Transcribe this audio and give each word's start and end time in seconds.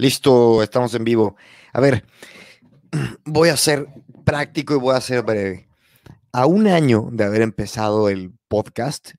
Listo, 0.00 0.62
estamos 0.62 0.94
en 0.94 1.04
vivo. 1.04 1.36
A 1.74 1.80
ver, 1.80 2.06
voy 3.26 3.50
a 3.50 3.56
ser 3.58 3.86
práctico 4.24 4.74
y 4.74 4.78
voy 4.78 4.96
a 4.96 5.00
ser 5.02 5.22
breve. 5.22 5.68
A 6.32 6.46
un 6.46 6.68
año 6.68 7.10
de 7.12 7.24
haber 7.24 7.42
empezado 7.42 8.08
el 8.08 8.32
podcast, 8.48 9.10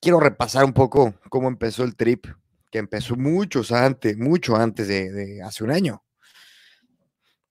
quiero 0.00 0.20
repasar 0.20 0.64
un 0.64 0.72
poco 0.72 1.14
cómo 1.30 1.48
empezó 1.48 1.82
el 1.82 1.96
trip, 1.96 2.26
que 2.70 2.78
empezó 2.78 3.16
muchos 3.16 3.72
antes, 3.72 4.16
mucho 4.16 4.54
antes 4.54 4.86
de, 4.86 5.10
de 5.10 5.42
hace 5.42 5.64
un 5.64 5.72
año. 5.72 6.04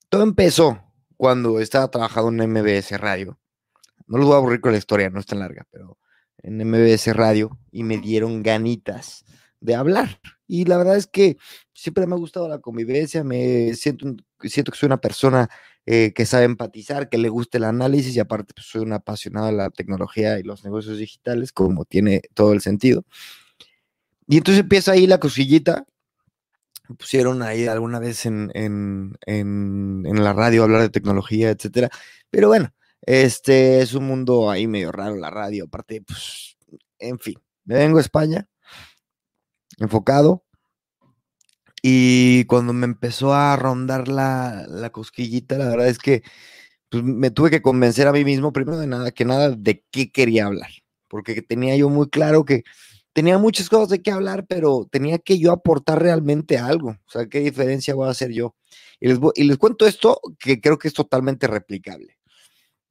Todo 0.07 0.23
empezó 0.23 0.81
cuando 1.17 1.59
estaba 1.59 1.91
trabajando 1.91 2.41
en 2.41 2.49
MBS 2.49 2.97
Radio. 2.97 3.37
No 4.07 4.19
los 4.19 4.27
voy 4.27 4.35
a 4.35 4.37
aburrir 4.37 4.61
con 4.61 4.71
la 4.71 4.77
historia, 4.77 5.09
no 5.09 5.19
es 5.19 5.25
tan 5.25 5.39
larga, 5.39 5.67
pero 5.69 5.97
en 6.37 6.65
MBS 6.65 7.13
Radio 7.13 7.59
y 7.73 7.83
me 7.83 7.97
dieron 7.97 8.41
ganitas 8.41 9.25
de 9.59 9.75
hablar. 9.75 10.21
Y 10.53 10.65
la 10.65 10.77
verdad 10.77 10.97
es 10.97 11.07
que 11.07 11.37
siempre 11.73 12.05
me 12.05 12.13
ha 12.13 12.17
gustado 12.17 12.49
la 12.49 12.59
convivencia, 12.59 13.23
me 13.23 13.73
siento, 13.73 14.05
siento 14.41 14.73
que 14.73 14.77
soy 14.77 14.87
una 14.87 14.99
persona 14.99 15.49
eh, 15.85 16.11
que 16.13 16.25
sabe 16.25 16.43
empatizar, 16.43 17.07
que 17.07 17.17
le 17.17 17.29
gusta 17.29 17.57
el 17.57 17.63
análisis 17.63 18.13
y 18.17 18.19
aparte 18.19 18.53
pues, 18.53 18.67
soy 18.67 18.81
un 18.81 18.91
apasionado 18.91 19.45
de 19.47 19.53
la 19.53 19.69
tecnología 19.69 20.37
y 20.39 20.43
los 20.43 20.65
negocios 20.65 20.97
digitales, 20.97 21.53
como 21.53 21.85
tiene 21.85 22.23
todo 22.33 22.51
el 22.51 22.59
sentido. 22.59 23.05
Y 24.27 24.37
entonces 24.37 24.61
empieza 24.63 24.91
ahí 24.93 25.07
la 25.07 25.19
cosillita. 25.19 25.85
Me 26.89 26.95
Pusieron 26.95 27.41
ahí 27.43 27.67
alguna 27.67 27.99
vez 27.99 28.25
en, 28.25 28.51
en, 28.53 29.17
en, 29.25 30.03
en 30.05 30.23
la 30.23 30.33
radio 30.33 30.61
a 30.61 30.65
hablar 30.65 30.81
de 30.81 30.89
tecnología, 30.89 31.49
etcétera. 31.49 31.89
Pero 32.29 32.49
bueno, 32.49 32.73
este 33.03 33.81
es 33.81 33.93
un 33.93 34.05
mundo 34.05 34.49
ahí 34.51 34.67
medio 34.67 34.91
raro, 34.91 35.15
la 35.15 35.29
radio. 35.29 35.65
Aparte, 35.65 36.01
pues, 36.01 36.57
en 36.99 37.19
fin, 37.19 37.35
me 37.63 37.75
vengo 37.75 37.99
a 37.99 38.01
España 38.01 38.47
enfocado. 39.79 40.43
Y 41.83 42.45
cuando 42.45 42.73
me 42.73 42.85
empezó 42.85 43.33
a 43.33 43.55
rondar 43.55 44.07
la, 44.07 44.65
la 44.69 44.91
cosquillita, 44.91 45.57
la 45.57 45.69
verdad 45.69 45.87
es 45.87 45.97
que 45.97 46.21
pues, 46.89 47.03
me 47.03 47.31
tuve 47.31 47.51
que 47.51 47.61
convencer 47.61 48.07
a 48.07 48.13
mí 48.13 48.25
mismo, 48.25 48.53
primero 48.53 48.79
de 48.79 48.87
nada 48.87 49.11
que 49.11 49.25
nada, 49.25 49.51
de 49.51 49.85
qué 49.91 50.11
quería 50.11 50.47
hablar. 50.47 50.71
Porque 51.09 51.41
tenía 51.41 51.75
yo 51.77 51.89
muy 51.89 52.09
claro 52.09 52.45
que 52.45 52.63
tenía 53.13 53.37
muchas 53.39 53.69
cosas 53.69 53.89
de 53.89 54.01
qué 54.03 54.11
hablar, 54.11 54.45
pero 54.47 54.87
tenía 54.91 55.19
que 55.19 55.39
yo 55.39 55.51
aportar 55.53 56.01
realmente 56.01 56.57
algo. 56.59 56.91
O 56.91 57.11
sea, 57.11 57.27
qué 57.27 57.41
diferencia 57.41 57.95
voy 57.95 58.07
a 58.07 58.11
hacer 58.11 58.31
yo. 58.31 58.55
Y 58.99 59.07
les, 59.09 59.19
voy- 59.19 59.33
y 59.35 59.45
les 59.45 59.57
cuento 59.57 59.87
esto 59.87 60.21
que 60.39 60.61
creo 60.61 60.79
que 60.79 60.89
es 60.89 60.93
totalmente 60.95 61.47
replicable. 61.47 62.17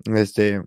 Este, 0.04 0.62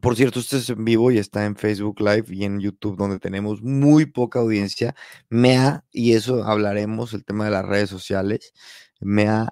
por 0.00 0.16
cierto, 0.16 0.40
esto 0.40 0.56
es 0.56 0.68
en 0.70 0.84
vivo 0.84 1.10
y 1.10 1.18
está 1.18 1.44
en 1.46 1.56
Facebook 1.56 2.00
Live 2.00 2.26
y 2.30 2.44
en 2.44 2.60
YouTube, 2.60 2.96
donde 2.96 3.18
tenemos 3.18 3.62
muy 3.62 4.06
poca 4.06 4.40
audiencia. 4.40 4.94
Me 5.30 5.56
ha, 5.58 5.84
y 5.92 6.12
eso 6.14 6.44
hablaremos, 6.44 7.14
el 7.14 7.24
tema 7.24 7.44
de 7.46 7.50
las 7.52 7.64
redes 7.66 7.90
sociales, 7.90 8.52
me 9.00 9.28
ha, 9.28 9.48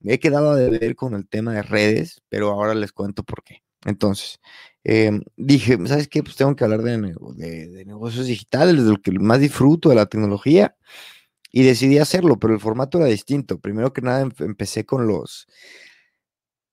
me 0.00 0.14
he 0.14 0.18
quedado 0.20 0.50
a 0.52 0.56
deber 0.56 0.96
con 0.96 1.14
el 1.14 1.28
tema 1.28 1.54
de 1.54 1.62
redes, 1.62 2.22
pero 2.28 2.50
ahora 2.50 2.74
les 2.74 2.92
cuento 2.92 3.22
por 3.24 3.42
qué. 3.44 3.62
Entonces, 3.86 4.40
em, 4.84 5.22
dije, 5.36 5.78
¿sabes 5.86 6.08
qué? 6.08 6.22
Pues 6.22 6.36
tengo 6.36 6.56
que 6.56 6.64
hablar 6.64 6.82
de, 6.82 6.98
de- 7.36 7.68
de 7.68 7.84
negocios 7.86 8.26
digitales, 8.26 8.76
de 8.84 8.90
lo 8.92 8.96
que 9.02 9.12
más 9.12 9.40
disfruto 9.40 9.88
de 9.90 9.94
la 9.96 10.06
tecnología, 10.06 10.76
y 11.52 11.62
decidí 11.64 11.98
hacerlo, 11.98 12.38
pero 12.38 12.54
el 12.54 12.60
formato 12.60 12.98
era 12.98 13.06
distinto. 13.06 13.58
Primero 13.60 13.92
que 13.92 14.02
nada, 14.02 14.22
em- 14.22 14.32
empecé 14.40 14.84
con 14.86 15.06
los 15.06 15.46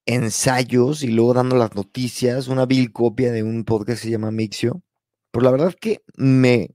ensayos 0.06 1.04
y 1.04 1.08
luego 1.08 1.34
dando 1.34 1.56
las 1.56 1.76
noticias, 1.76 2.48
una 2.48 2.66
vil 2.66 2.92
copia 2.92 3.32
de 3.32 3.44
un 3.44 3.64
podcast 3.66 4.02
que 4.02 4.08
se 4.08 4.12
llama 4.12 4.32
Mixio. 4.32 4.82
Pues 5.32 5.44
la 5.44 5.52
verdad 5.52 5.70
es 5.70 5.76
que 5.76 6.04
me, 6.16 6.72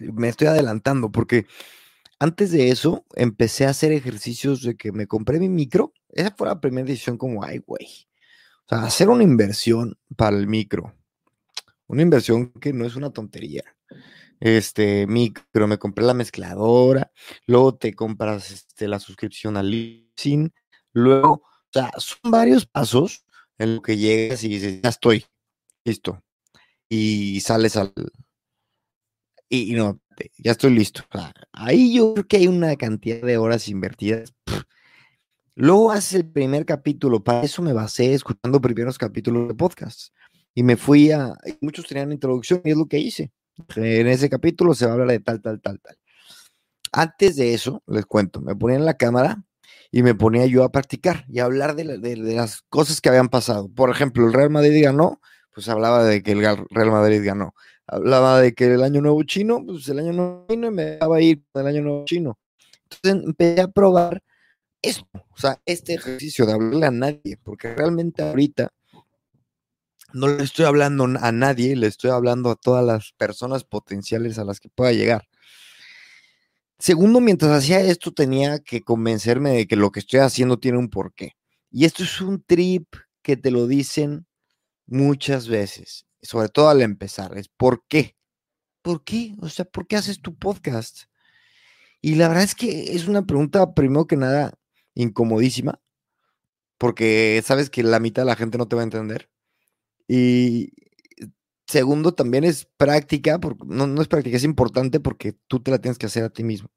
me 0.00 0.28
estoy 0.28 0.48
adelantando 0.48 1.10
porque 1.12 1.46
antes 2.18 2.50
de 2.52 2.70
eso 2.70 3.04
empecé 3.14 3.66
a 3.66 3.70
hacer 3.70 3.92
ejercicios 3.92 4.62
de 4.62 4.76
que 4.76 4.92
me 4.92 5.06
compré 5.06 5.38
mi 5.38 5.48
micro. 5.48 5.92
Esa 6.10 6.34
fue 6.36 6.48
la 6.48 6.60
primera 6.60 6.86
decisión 6.86 7.18
como, 7.18 7.44
ay, 7.44 7.58
güey. 7.58 7.86
O 8.66 8.68
sea, 8.68 8.84
hacer 8.84 9.08
una 9.08 9.22
inversión 9.24 9.98
para 10.16 10.36
el 10.36 10.46
micro. 10.46 10.94
Una 11.86 12.02
inversión 12.02 12.50
que 12.52 12.72
no 12.72 12.86
es 12.86 12.96
una 12.96 13.10
tontería. 13.10 13.62
Este 14.40 15.06
micro, 15.06 15.66
me 15.66 15.78
compré 15.78 16.04
la 16.04 16.14
mezcladora, 16.14 17.12
luego 17.46 17.76
te 17.76 17.94
compras 17.94 18.50
este, 18.50 18.88
la 18.88 18.98
suscripción 18.98 19.56
al 19.56 19.70
Libsyn, 19.70 20.52
luego, 20.92 21.44
o 21.74 21.80
sea, 21.80 21.90
son 21.98 22.30
varios 22.30 22.66
pasos 22.66 23.24
en 23.58 23.76
lo 23.76 23.82
que 23.82 23.96
llegas 23.96 24.44
y 24.44 24.48
dices, 24.48 24.80
ya 24.80 24.90
estoy, 24.90 25.24
listo. 25.84 26.22
Y 26.88 27.40
sales 27.40 27.76
al, 27.76 27.92
y, 29.48 29.72
y 29.72 29.74
no, 29.74 30.00
ya 30.38 30.52
estoy 30.52 30.70
listo. 30.70 31.02
O 31.12 31.18
sea, 31.18 31.32
ahí 31.52 31.96
yo 31.96 32.14
creo 32.14 32.26
que 32.28 32.36
hay 32.36 32.46
una 32.46 32.76
cantidad 32.76 33.20
de 33.22 33.38
horas 33.38 33.68
invertidas. 33.68 34.32
pf. 34.44 34.62
Luego 35.56 35.90
haces 35.90 36.14
el 36.14 36.30
primer 36.30 36.64
capítulo. 36.64 37.22
Para 37.24 37.42
eso 37.42 37.60
me 37.62 37.72
basé 37.72 38.14
escuchando 38.14 38.60
primeros 38.60 38.98
capítulos 38.98 39.48
de 39.48 39.54
podcast. 39.54 40.12
Y 40.54 40.62
me 40.62 40.76
fui 40.76 41.10
a. 41.10 41.34
Muchos 41.60 41.86
tenían 41.86 42.12
introducción 42.12 42.60
y 42.64 42.70
es 42.70 42.76
lo 42.76 42.86
que 42.86 42.98
hice. 42.98 43.32
En 43.76 44.06
ese 44.06 44.28
capítulo 44.28 44.74
se 44.74 44.84
va 44.84 44.92
a 44.92 44.94
hablar 44.94 45.08
de 45.08 45.20
tal, 45.20 45.40
tal, 45.40 45.60
tal, 45.60 45.80
tal. 45.80 45.96
Antes 46.92 47.36
de 47.36 47.54
eso, 47.54 47.82
les 47.86 48.06
cuento, 48.06 48.40
me 48.40 48.54
ponía 48.54 48.76
en 48.76 48.84
la 48.84 48.94
cámara 48.94 49.44
y 49.96 50.02
me 50.02 50.14
ponía 50.16 50.46
yo 50.46 50.64
a 50.64 50.72
practicar 50.72 51.24
y 51.28 51.38
a 51.38 51.44
hablar 51.44 51.76
de, 51.76 51.84
la- 51.84 51.96
de- 51.98 52.16
de 52.16 52.34
las 52.34 52.62
cosas 52.68 53.00
que 53.00 53.08
habían 53.10 53.28
pasado. 53.28 53.68
Por 53.68 53.90
ejemplo, 53.90 54.26
el 54.26 54.32
Real 54.32 54.50
Madrid 54.50 54.82
ganó, 54.82 55.20
pues 55.54 55.68
hablaba 55.68 56.02
de 56.04 56.22
que 56.22 56.32
el 56.32 56.40
Real 56.70 56.90
Madrid 56.90 57.22
ganó 57.24 57.54
hablaba 57.86 58.40
de 58.40 58.54
que 58.54 58.64
el 58.74 58.82
año 58.82 59.00
nuevo 59.02 59.22
chino, 59.24 59.62
pues 59.64 59.88
el 59.88 59.98
año 59.98 60.12
nuevo 60.12 60.46
chino 60.48 60.68
y 60.68 60.70
me 60.70 60.96
daba 60.96 61.20
ir 61.20 61.42
con 61.52 61.66
año 61.66 61.82
nuevo 61.82 62.04
chino. 62.06 62.38
Entonces 62.90 63.24
empecé 63.28 63.60
a 63.60 63.68
probar 63.68 64.22
esto, 64.82 65.06
o 65.14 65.36
sea, 65.38 65.60
este 65.66 65.94
ejercicio 65.94 66.46
de 66.46 66.54
hablarle 66.54 66.86
a 66.86 66.90
nadie, 66.90 67.38
porque 67.42 67.74
realmente 67.74 68.22
ahorita 68.22 68.70
no 70.12 70.28
le 70.28 70.44
estoy 70.44 70.64
hablando 70.64 71.04
a 71.04 71.32
nadie, 71.32 71.76
le 71.76 71.88
estoy 71.88 72.10
hablando 72.10 72.50
a 72.50 72.56
todas 72.56 72.84
las 72.84 73.12
personas 73.18 73.64
potenciales 73.64 74.38
a 74.38 74.44
las 74.44 74.60
que 74.60 74.68
pueda 74.68 74.92
llegar. 74.92 75.26
Segundo, 76.84 77.18
mientras 77.22 77.50
hacía 77.50 77.80
esto 77.80 78.12
tenía 78.12 78.58
que 78.58 78.82
convencerme 78.82 79.52
de 79.52 79.66
que 79.66 79.74
lo 79.74 79.90
que 79.90 80.00
estoy 80.00 80.20
haciendo 80.20 80.58
tiene 80.58 80.76
un 80.76 80.90
porqué. 80.90 81.32
Y 81.70 81.86
esto 81.86 82.02
es 82.02 82.20
un 82.20 82.42
trip 82.42 82.86
que 83.22 83.38
te 83.38 83.50
lo 83.50 83.66
dicen 83.66 84.26
muchas 84.84 85.48
veces, 85.48 86.04
sobre 86.20 86.50
todo 86.50 86.68
al 86.68 86.82
empezar, 86.82 87.38
es 87.38 87.48
¿por 87.48 87.86
qué? 87.88 88.16
¿Por 88.82 89.02
qué? 89.02 89.34
O 89.40 89.48
sea, 89.48 89.64
¿por 89.64 89.86
qué 89.86 89.96
haces 89.96 90.20
tu 90.20 90.36
podcast? 90.36 91.04
Y 92.02 92.16
la 92.16 92.28
verdad 92.28 92.44
es 92.44 92.54
que 92.54 92.94
es 92.94 93.08
una 93.08 93.24
pregunta, 93.24 93.72
primero 93.72 94.06
que 94.06 94.18
nada, 94.18 94.52
incomodísima, 94.92 95.80
porque 96.76 97.42
sabes 97.46 97.70
que 97.70 97.82
la 97.82 97.98
mitad 97.98 98.24
de 98.24 98.26
la 98.26 98.36
gente 98.36 98.58
no 98.58 98.68
te 98.68 98.76
va 98.76 98.82
a 98.82 98.84
entender. 98.84 99.30
Y 100.06 100.74
segundo, 101.66 102.12
también 102.12 102.44
es 102.44 102.66
práctica, 102.76 103.38
no, 103.66 104.02
es 104.02 104.08
práctica, 104.08 104.36
es 104.36 104.44
importante 104.44 105.00
porque 105.00 105.34
tú 105.46 105.60
te 105.60 105.70
la 105.70 105.78
tienes 105.78 105.98
que 105.98 106.06
hacer 106.06 106.24
a 106.24 106.30
ti 106.30 106.44
mismo. 106.44 106.70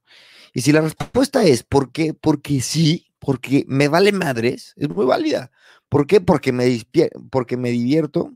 Y 0.53 0.61
si 0.61 0.71
la 0.71 0.81
respuesta 0.81 1.43
es 1.43 1.63
¿por 1.63 1.91
qué? 1.91 2.13
Porque 2.13 2.61
sí, 2.61 3.07
porque 3.19 3.65
me 3.67 3.87
vale 3.87 4.11
madres, 4.11 4.73
es 4.77 4.89
muy 4.89 5.05
válida. 5.05 5.51
¿Por 5.89 6.07
qué? 6.07 6.21
Porque 6.21 6.51
me, 6.51 6.81
porque 7.31 7.57
me 7.57 7.71
divierto, 7.71 8.33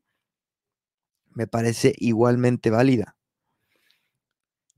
me 1.33 1.47
parece 1.47 1.93
igualmente 1.97 2.69
válida. 2.69 3.15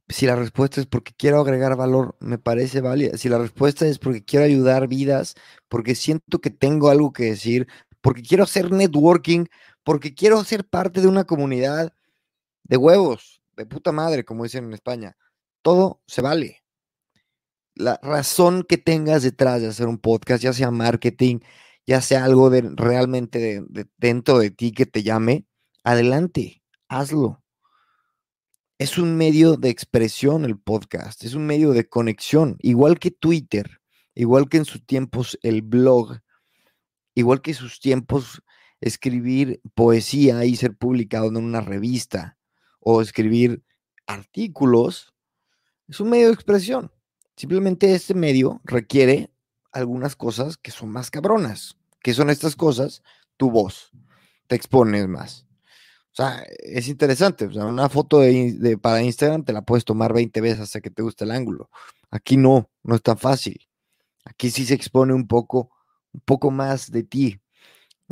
Si 0.09 0.25
la 0.25 0.35
respuesta 0.35 0.81
es 0.81 0.87
porque 0.87 1.13
quiero 1.17 1.39
agregar 1.39 1.75
valor, 1.75 2.15
me 2.19 2.37
parece 2.37 2.81
válida. 2.81 3.17
Si 3.17 3.29
la 3.29 3.39
respuesta 3.39 3.87
es 3.87 3.99
porque 3.99 4.23
quiero 4.23 4.45
ayudar 4.45 4.87
vidas, 4.87 5.33
porque 5.69 5.95
siento 5.95 6.39
que 6.39 6.49
tengo 6.49 6.89
algo 6.89 7.13
que 7.13 7.23
decir, 7.25 7.67
porque 8.01 8.21
quiero 8.21 8.43
hacer 8.43 8.71
networking, 8.71 9.45
porque 9.83 10.13
quiero 10.13 10.43
ser 10.43 10.67
parte 10.67 11.01
de 11.01 11.07
una 11.07 11.25
comunidad 11.25 11.93
de 12.63 12.77
huevos, 12.77 13.41
de 13.55 13.65
puta 13.65 13.91
madre, 13.91 14.23
como 14.23 14.43
dicen 14.43 14.65
en 14.65 14.73
España, 14.73 15.17
todo 15.61 16.01
se 16.07 16.21
vale. 16.21 16.63
La 17.75 17.99
razón 18.01 18.63
que 18.67 18.77
tengas 18.77 19.23
detrás 19.23 19.61
de 19.61 19.67
hacer 19.67 19.87
un 19.87 19.97
podcast, 19.97 20.43
ya 20.43 20.53
sea 20.53 20.71
marketing, 20.71 21.39
ya 21.85 22.01
sea 22.01 22.23
algo 22.23 22.49
de 22.49 22.61
realmente 22.75 23.39
de, 23.39 23.65
de 23.67 23.87
dentro 23.97 24.39
de 24.39 24.51
ti 24.51 24.71
que 24.71 24.85
te 24.85 25.03
llame, 25.03 25.47
adelante, 25.83 26.63
hazlo. 26.87 27.43
es 28.77 28.97
un 28.97 29.15
medio 29.15 29.55
de 29.57 29.69
expresión 29.69 30.45
el 30.45 30.59
podcast, 30.59 31.23
es 31.23 31.33
un 31.33 31.45
medio 31.45 31.71
de 31.71 31.87
conexión, 31.87 32.57
igual 32.59 32.99
que 32.99 33.11
Twitter, 33.11 33.81
igual 34.15 34.49
que 34.49 34.57
en 34.57 34.65
sus 34.65 34.85
tiempos 34.85 35.37
el 35.41 35.61
blog, 35.61 36.19
igual 37.15 37.41
que 37.41 37.53
sus 37.53 37.79
tiempos 37.79 38.43
escribir 38.83 39.61
poesía 39.73 40.43
y 40.45 40.55
ser 40.55 40.75
publicado 40.75 41.27
en 41.27 41.37
una 41.37 41.61
revista 41.61 42.37
o 42.79 43.01
escribir 43.01 43.63
artículos, 44.07 45.13
es 45.87 45.99
un 45.99 46.09
medio 46.09 46.27
de 46.27 46.33
expresión. 46.33 46.91
Simplemente 47.37 47.93
este 47.95 48.13
medio 48.13 48.61
requiere 48.65 49.31
algunas 49.71 50.15
cosas 50.15 50.57
que 50.57 50.71
son 50.71 50.89
más 50.89 51.09
cabronas. 51.09 51.77
que 52.01 52.13
son 52.13 52.29
estas 52.29 52.57
cosas? 52.57 53.01
Tu 53.37 53.49
voz. 53.49 53.91
Te 54.47 54.55
expones 54.55 55.07
más. 55.07 55.47
O 56.11 56.15
sea, 56.15 56.43
es 56.59 56.89
interesante. 56.89 57.45
Una 57.45 57.87
foto 57.87 58.19
de, 58.19 58.77
para 58.81 59.01
Instagram 59.01 59.45
te 59.45 59.53
la 59.53 59.61
puedes 59.61 59.85
tomar 59.85 60.13
20 60.13 60.41
veces 60.41 60.59
hasta 60.59 60.81
que 60.81 60.89
te 60.89 61.01
guste 61.01 61.23
el 61.23 61.31
ángulo. 61.31 61.69
Aquí 62.11 62.35
no, 62.35 62.69
no 62.83 62.95
es 62.95 63.01
tan 63.01 63.17
fácil. 63.17 63.67
Aquí 64.25 64.51
sí 64.51 64.65
se 64.65 64.73
expone 64.73 65.13
un 65.13 65.27
poco, 65.27 65.71
un 66.11 66.21
poco 66.21 66.51
más 66.51 66.91
de 66.91 67.03
ti. 67.03 67.39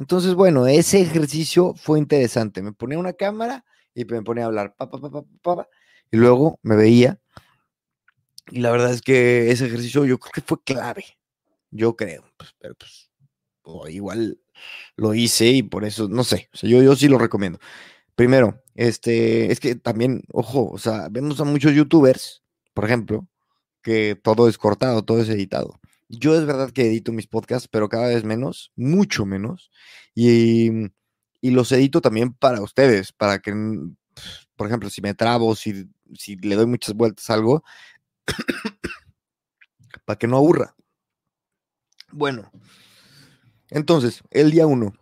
Entonces, 0.02 0.34
bueno, 0.34 0.66
ese 0.66 1.00
ejercicio 1.00 1.76
fue 1.76 2.00
interesante. 2.00 2.64
Me 2.64 2.74
ponía 2.74 2.98
una 2.98 3.14
cámara 3.14 3.64
y 3.94 4.04
me 4.06 4.24
ponía 4.24 4.46
a 4.46 4.48
hablar, 4.48 4.76
pa, 4.76 4.90
pa, 4.90 5.00
pa, 5.44 5.70
y 6.10 6.18
luego 6.18 6.60
me 6.64 6.76
veía. 6.76 7.20
Y 8.50 8.62
la 8.62 8.72
verdad 8.72 8.92
es 8.92 9.04
que 9.04 9.52
ese 9.52 9.68
ejercicio 9.68 10.04
yo 10.06 10.18
creo 10.18 10.32
que 10.32 10.42
fue 10.42 10.58
clave. 10.64 11.06
Yo 11.70 11.96
creo, 11.96 12.24
pues, 12.36 12.56
pero 12.58 12.74
pues 12.74 13.12
igual 13.90 14.40
lo 14.96 15.14
hice 15.14 15.50
y 15.50 15.62
por 15.62 15.86
eso, 15.86 16.08
no 16.10 16.24
sé, 16.24 16.50
o 16.52 16.58
sea, 16.58 16.68
yo, 16.68 16.82
yo 16.82 16.96
sí 16.96 17.08
lo 17.08 17.20
recomiendo. 17.20 17.60
Primero, 18.16 18.64
este, 18.74 19.52
es 19.52 19.60
que 19.60 19.76
también, 19.76 20.24
ojo, 20.34 20.72
o 20.72 20.80
sea, 20.80 21.10
vemos 21.12 21.40
a 21.42 21.44
muchos 21.44 21.74
youtubers, 21.74 22.44
por 22.74 22.86
ejemplo, 22.86 23.28
que 23.84 24.20
todo 24.22 24.50
es 24.50 24.58
cortado, 24.58 25.04
todo 25.04 25.22
es 25.22 25.30
editado. 25.30 25.81
Yo 26.12 26.36
es 26.36 26.46
verdad 26.46 26.72
que 26.72 26.86
edito 26.88 27.12
mis 27.12 27.28
podcasts, 27.28 27.68
pero 27.70 27.90
cada 27.90 28.08
vez 28.08 28.24
menos, 28.24 28.72
mucho 28.76 29.26
menos. 29.26 29.72
Y, 30.14 30.70
y 31.40 31.52
los 31.52 31.72
edito 31.72 32.02
también 32.02 32.34
para 32.34 32.62
ustedes, 32.62 33.14
para 33.14 33.40
que, 33.40 33.54
por 34.56 34.68
ejemplo, 34.68 34.90
si 34.90 35.02
me 35.02 35.14
trabo, 35.14 35.56
si, 35.56 35.90
si 36.14 36.36
le 36.36 36.56
doy 36.56 36.66
muchas 36.66 36.96
vueltas 36.96 37.30
a 37.30 37.36
algo, 37.36 37.64
para 40.06 40.20
que 40.20 40.28
no 40.28 40.38
aburra. 40.38 40.76
Bueno, 42.12 42.52
entonces, 43.70 44.22
el 44.32 44.52
día 44.52 44.68
uno, 44.68 44.94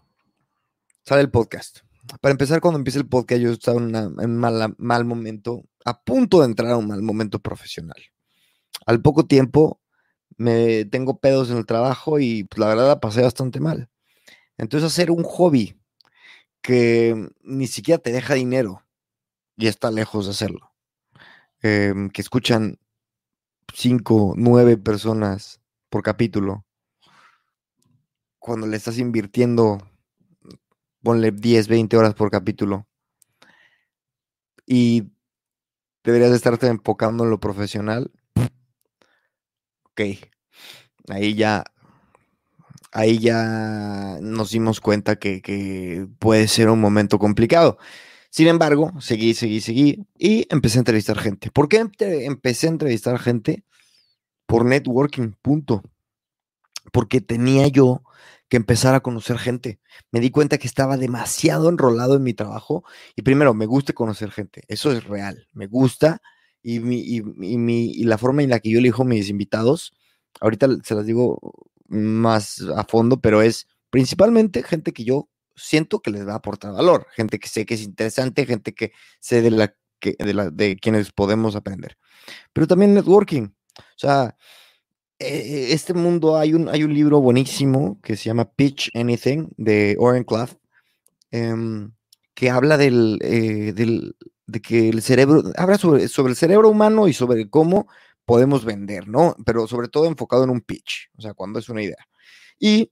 sale 1.04 1.22
el 1.22 1.32
podcast. 1.32 1.80
Para 2.22 2.32
empezar, 2.32 2.62
cuando 2.62 2.78
empieza 2.78 3.00
el 3.00 3.08
podcast, 3.08 3.42
yo 3.42 3.52
estaba 3.52 3.80
en, 3.80 3.96
un 3.96 4.38
mal, 4.38 5.06
momento, 5.06 5.64
a 5.86 6.02
punto 6.04 6.40
de 6.40 6.46
entrar 6.46 6.72
a 6.72 6.78
un 6.78 6.88
mal 6.88 7.02
momento 7.02 7.40
profesional. 7.40 7.98
Al 8.86 9.02
poco 9.02 9.26
tiempo, 9.26 9.79
me 10.40 10.86
tengo 10.86 11.20
pedos 11.20 11.52
en 11.52 11.58
el 11.58 11.68
trabajo 11.68 12.20
y 12.20 12.46
pues, 12.46 12.60
la 12.60 12.68
verdad 12.68 12.88
la 12.88 13.00
pasé 13.00 13.22
bastante 13.22 13.60
mal. 13.60 13.90
Entonces, 14.58 14.92
hacer 14.92 15.12
un 15.12 15.24
hobby 15.24 15.80
que 16.62 17.30
ni 17.44 17.68
siquiera 17.68 18.00
te 18.00 18.12
deja 18.12 18.34
dinero 18.34 18.84
y 19.58 19.68
está 19.68 19.92
lejos 19.92 20.26
de 20.26 20.32
hacerlo. 20.32 20.74
Em, 21.62 22.10
que 22.10 22.22
escuchan 22.22 22.80
cinco, 23.74 24.34
nueve 24.38 24.78
personas 24.78 25.62
por 25.90 26.04
capítulo 26.04 26.66
cuando 28.40 28.66
le 28.66 28.78
estás 28.78 28.98
invirtiendo, 28.98 29.78
ponle 31.04 31.32
10, 31.32 31.68
20 31.68 31.98
horas 31.98 32.16
por 32.16 32.32
capítulo. 32.32 32.88
Y 34.66 35.12
deberías 36.04 36.32
estarte 36.32 36.68
enfocando 36.68 37.24
en 37.24 37.30
lo 37.30 37.40
profesional. 37.40 38.12
Ok. 40.00 40.18
Ahí 41.10 41.36
ya. 41.36 41.66
Ahí 42.92 43.20
ya 43.20 44.18
nos 44.22 44.52
dimos 44.52 44.80
cuenta 44.80 45.18
que, 45.18 45.42
que 45.42 46.08
puede 46.20 46.48
ser 46.48 46.70
un 46.70 46.80
momento 46.80 47.20
complicado. 47.20 47.78
Sin 48.32 48.48
embargo, 48.48 48.94
seguí, 49.02 49.34
seguí, 49.34 49.62
seguí 49.62 50.08
y 50.18 50.48
empecé 50.50 50.80
a 50.80 50.82
entrevistar 50.82 51.20
gente. 51.20 51.52
¿Por 51.52 51.68
qué 51.68 51.86
empecé 52.00 52.68
a 52.68 52.70
entrevistar 52.72 53.20
gente? 53.20 53.64
Por 54.48 54.66
networking, 54.66 55.34
punto. 55.42 55.84
Porque 56.94 57.22
tenía 57.22 57.68
yo 57.68 58.04
que 58.48 58.58
empezar 58.58 58.96
a 58.96 59.02
conocer 59.02 59.38
gente. 59.38 59.80
Me 60.12 60.20
di 60.22 60.32
cuenta 60.32 60.58
que 60.58 60.68
estaba 60.68 60.98
demasiado 60.98 61.70
enrolado 61.70 62.16
en 62.16 62.24
mi 62.24 62.34
trabajo 62.34 62.84
y 63.16 63.24
primero, 63.24 63.54
me 63.54 63.66
gusta 63.66 63.94
conocer 63.94 64.32
gente, 64.32 64.64
eso 64.68 64.92
es 64.92 65.04
real, 65.04 65.48
me 65.54 65.68
gusta 65.68 66.22
y, 66.62 66.80
mi, 66.80 67.00
y, 67.02 67.22
mi, 67.58 67.92
y 67.92 68.04
la 68.04 68.18
forma 68.18 68.44
en 68.44 68.50
la 68.50 68.60
que 68.60 68.70
yo 68.70 68.80
elijo 68.80 69.06
mis 69.06 69.30
invitados, 69.30 69.94
ahorita 70.42 70.68
se 70.84 70.96
las 70.96 71.06
digo 71.06 71.70
más 71.88 72.62
a 72.76 72.84
fondo, 72.84 73.20
pero 73.20 73.42
es 73.42 73.68
principalmente 73.90 74.64
gente 74.64 74.94
que 74.94 75.04
yo 75.04 75.30
siento 75.56 76.02
que 76.02 76.12
les 76.12 76.28
va 76.28 76.34
a 76.34 76.38
aportar 76.38 76.74
valor, 76.74 77.08
gente 77.16 77.40
que 77.40 77.50
sé 77.50 77.66
que 77.66 77.74
es 77.74 77.84
interesante, 77.84 78.46
gente 78.46 78.74
que 78.74 78.92
sé 79.20 79.42
de 79.42 79.52
la 79.52 79.76
que 80.00 80.16
de, 80.18 80.34
la, 80.34 80.50
de 80.50 80.78
quienes 80.78 81.12
podemos 81.12 81.56
aprender. 81.56 81.98
Pero 82.54 82.68
también 82.68 82.94
networking. 82.94 83.44
O 83.78 83.98
sea, 83.98 84.36
eh, 85.20 85.68
este 85.72 85.94
mundo 85.94 86.38
hay 86.38 86.54
un, 86.54 86.70
hay 86.70 86.84
un 86.84 86.94
libro 86.94 87.20
buenísimo 87.22 88.00
que 88.02 88.16
se 88.16 88.26
llama 88.26 88.50
Pitch 88.52 88.92
Anything 88.96 89.50
de 89.58 89.96
Oren 90.00 90.24
Clough, 90.24 90.52
em, 91.32 91.92
que 92.34 92.50
habla 92.50 92.78
del, 92.78 93.20
eh, 93.22 93.74
del, 93.74 94.16
de 94.52 94.62
que 94.62 94.90
el 94.90 95.02
cerebro, 95.02 95.44
habla 95.58 95.78
sobre, 95.78 96.08
sobre 96.08 96.32
el 96.32 96.38
cerebro 96.38 96.70
humano 96.70 97.08
y 97.08 97.14
sobre 97.14 97.50
cómo 97.50 97.88
podemos 98.26 98.66
vender, 98.66 99.08
¿no? 99.08 99.36
Pero 99.46 99.68
sobre 99.68 99.88
todo 99.88 100.06
enfocado 100.06 100.44
en 100.44 100.50
un 100.50 100.62
pitch, 100.62 101.10
o 101.18 101.22
sea, 101.22 101.34
cuando 101.34 101.60
es 101.60 101.70
una 101.70 101.82
idea. 101.82 102.08
Y 102.60 102.92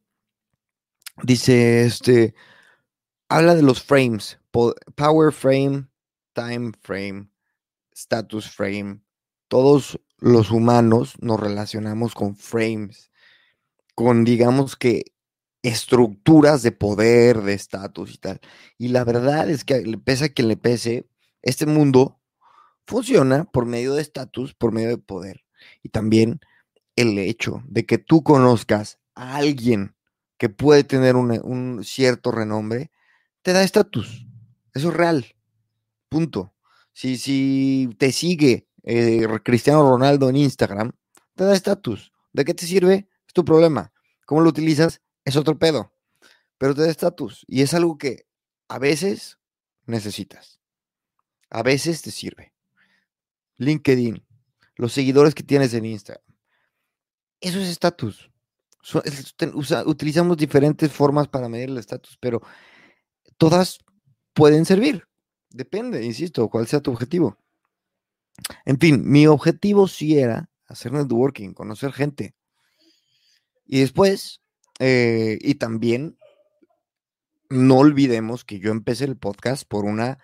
dice, 1.24 1.86
este, 1.86 2.33
habla 3.30 3.56
de 3.56 3.62
los 3.62 3.83
frames, 3.83 4.39
power 4.51 5.31
frame, 5.31 5.88
time 6.33 6.71
frame, 6.81 7.30
status 7.94 8.50
frame, 8.50 9.01
todos 9.48 10.00
los 10.18 10.51
humanos 10.51 11.15
nos 11.19 11.39
relacionamos 11.39 12.13
con 12.13 12.36
frames, 12.36 13.12
con 13.95 14.24
digamos 14.24 14.75
que 14.75 15.06
estructuras 15.63 16.63
de 16.63 16.71
poder, 16.71 17.42
de 17.42 17.54
estatus 17.54 18.13
y 18.13 18.18
tal. 18.18 18.39
Y 18.77 18.89
la 18.89 19.04
verdad 19.04 19.50
es 19.50 19.63
que 19.63 19.83
pese 20.04 20.25
a 20.25 20.30
quien 20.30 20.48
le 20.48 20.57
pese, 20.57 21.07
este 21.42 21.66
mundo 21.66 22.19
funciona 22.86 23.45
por 23.45 23.66
medio 23.66 23.94
de 23.94 24.01
estatus, 24.01 24.54
por 24.54 24.71
medio 24.71 24.90
de 24.90 24.97
poder. 24.97 25.44
Y 25.83 25.90
también 25.90 26.40
el 26.95 27.18
hecho 27.19 27.64
de 27.68 27.85
que 27.85 27.97
tú 27.97 28.23
conozcas 28.23 29.00
a 29.16 29.38
alguien 29.38 29.95
que 30.38 30.50
puede 30.50 30.83
tener 30.83 31.16
un 31.16 31.83
cierto 31.83 32.31
renombre, 32.31 32.92
te 33.42 33.54
da 33.54 33.64
estatus. 33.64 34.28
Eso 34.73 34.90
es 34.90 34.94
real. 34.94 35.26
Punto. 36.09 36.54
Si, 36.94 37.18
si 37.18 37.90
te 37.97 38.12
sigue 38.12 38.68
eh, 38.83 39.28
Cristiano 39.44 39.90
Ronaldo 39.90 40.30
en 40.30 40.38
Instagram, 40.38 40.92
te 41.35 41.44
da 41.44 41.56
estatus. 41.56 42.12
¿De 42.33 42.45
qué 42.45 42.54
te 42.54 42.66
sirve? 42.66 43.07
Es 43.28 43.33
tu 43.33 43.44
problema. 43.45 43.92
¿Cómo 44.26 44.42
lo 44.42 44.50
utilizas? 44.50 45.02
Es 45.26 45.35
otro 45.35 45.57
pedo. 45.57 45.94
Pero 46.57 46.76
te 46.76 46.81
da 46.81 46.90
estatus. 46.90 47.45
Y 47.47 47.62
es 47.62 47.73
algo 47.73 47.97
que 47.97 48.28
a 48.68 48.80
veces 48.80 49.40
necesitas. 49.85 50.59
A 51.49 51.63
veces 51.63 52.01
te 52.01 52.11
sirve. 52.11 52.54
LinkedIn, 53.57 54.23
los 54.75 54.94
seguidores 54.94 55.33
que 55.33 55.44
tienes 55.44 55.73
en 55.73 55.85
Instagram. 55.85 56.23
Eso 57.42 57.59
es 57.59 57.69
estatus. 57.69 58.30
Utilizamos 59.85 60.37
diferentes 60.37 60.92
formas 60.92 61.27
para 61.27 61.49
medir 61.49 61.69
el 61.69 61.77
estatus, 61.77 62.18
pero 62.19 62.42
todas 63.37 63.80
pueden 64.33 64.66
servir. 64.66 65.04
Depende, 65.49 66.04
insisto, 66.06 66.47
cuál 66.49 66.68
sea 66.68 66.81
tu 66.81 66.92
objetivo. 66.92 67.37
En 68.66 68.80
fin, 68.80 69.04
mi 69.09 69.27
objetivo 69.27 69.87
sí 69.87 70.18
era 70.18 70.49
hacer 70.68 70.92
networking, 70.92 71.54
conocer 71.54 71.92
gente. 71.92 72.35
Y 73.66 73.80
después, 73.81 74.42
eh, 74.80 75.37
y 75.42 75.56
también, 75.56 76.18
no 77.49 77.77
olvidemos 77.77 78.45
que 78.45 78.59
yo 78.59 78.71
empecé 78.71 79.06
el 79.06 79.18
podcast 79.18 79.68
por 79.68 79.85
una 79.85 80.19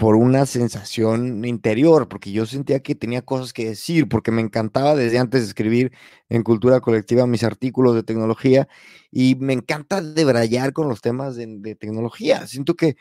por 0.00 0.16
una 0.16 0.46
sensación 0.46 1.44
interior, 1.44 2.08
porque 2.08 2.32
yo 2.32 2.46
sentía 2.46 2.80
que 2.80 2.94
tenía 2.94 3.22
cosas 3.22 3.52
que 3.52 3.66
decir, 3.66 4.08
porque 4.08 4.32
me 4.32 4.40
encantaba 4.42 4.96
desde 4.96 5.18
antes 5.18 5.42
de 5.42 5.48
escribir 5.48 5.92
en 6.30 6.42
Cultura 6.42 6.80
Colectiva 6.80 7.26
mis 7.26 7.44
artículos 7.44 7.94
de 7.94 8.02
tecnología 8.02 8.68
y 9.12 9.36
me 9.36 9.52
encanta 9.52 10.00
debrayar 10.02 10.72
con 10.72 10.88
los 10.88 11.02
temas 11.02 11.36
de 11.36 11.76
tecnología. 11.78 12.46
Siento 12.46 12.74
que 12.76 12.96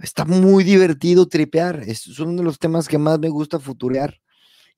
Está 0.00 0.24
muy 0.24 0.64
divertido 0.64 1.26
tripear. 1.26 1.82
Es, 1.86 2.18
uno 2.18 2.36
de 2.36 2.44
los 2.44 2.58
temas 2.58 2.88
que 2.88 2.98
más 2.98 3.18
me 3.18 3.28
gusta 3.28 3.58
futurear. 3.58 4.20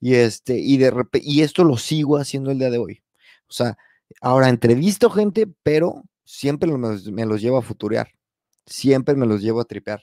Y, 0.00 0.14
este, 0.14 0.59
y, 0.59 0.78
de 0.78 0.92
y 1.23 1.42
esto 1.42 1.64
lo 1.64 1.76
sigo 1.76 2.16
haciendo 2.16 2.50
el 2.50 2.59
día 2.59 2.71
de 2.71 2.78
hoy. 2.78 3.02
O 3.49 3.52
sea, 3.52 3.76
ahora 4.21 4.49
entrevisto 4.49 5.11
gente, 5.11 5.47
pero 5.62 6.04
siempre 6.25 6.71
me 6.73 7.26
los, 7.26 7.42
llevo 7.42 7.59
a 7.59 7.62
futurear. 7.62 8.11
Siempre 8.66 9.14
me 9.14 9.26
los 9.26 9.42
llevo 9.42 9.61
a 9.61 9.64
tripear. 9.64 10.02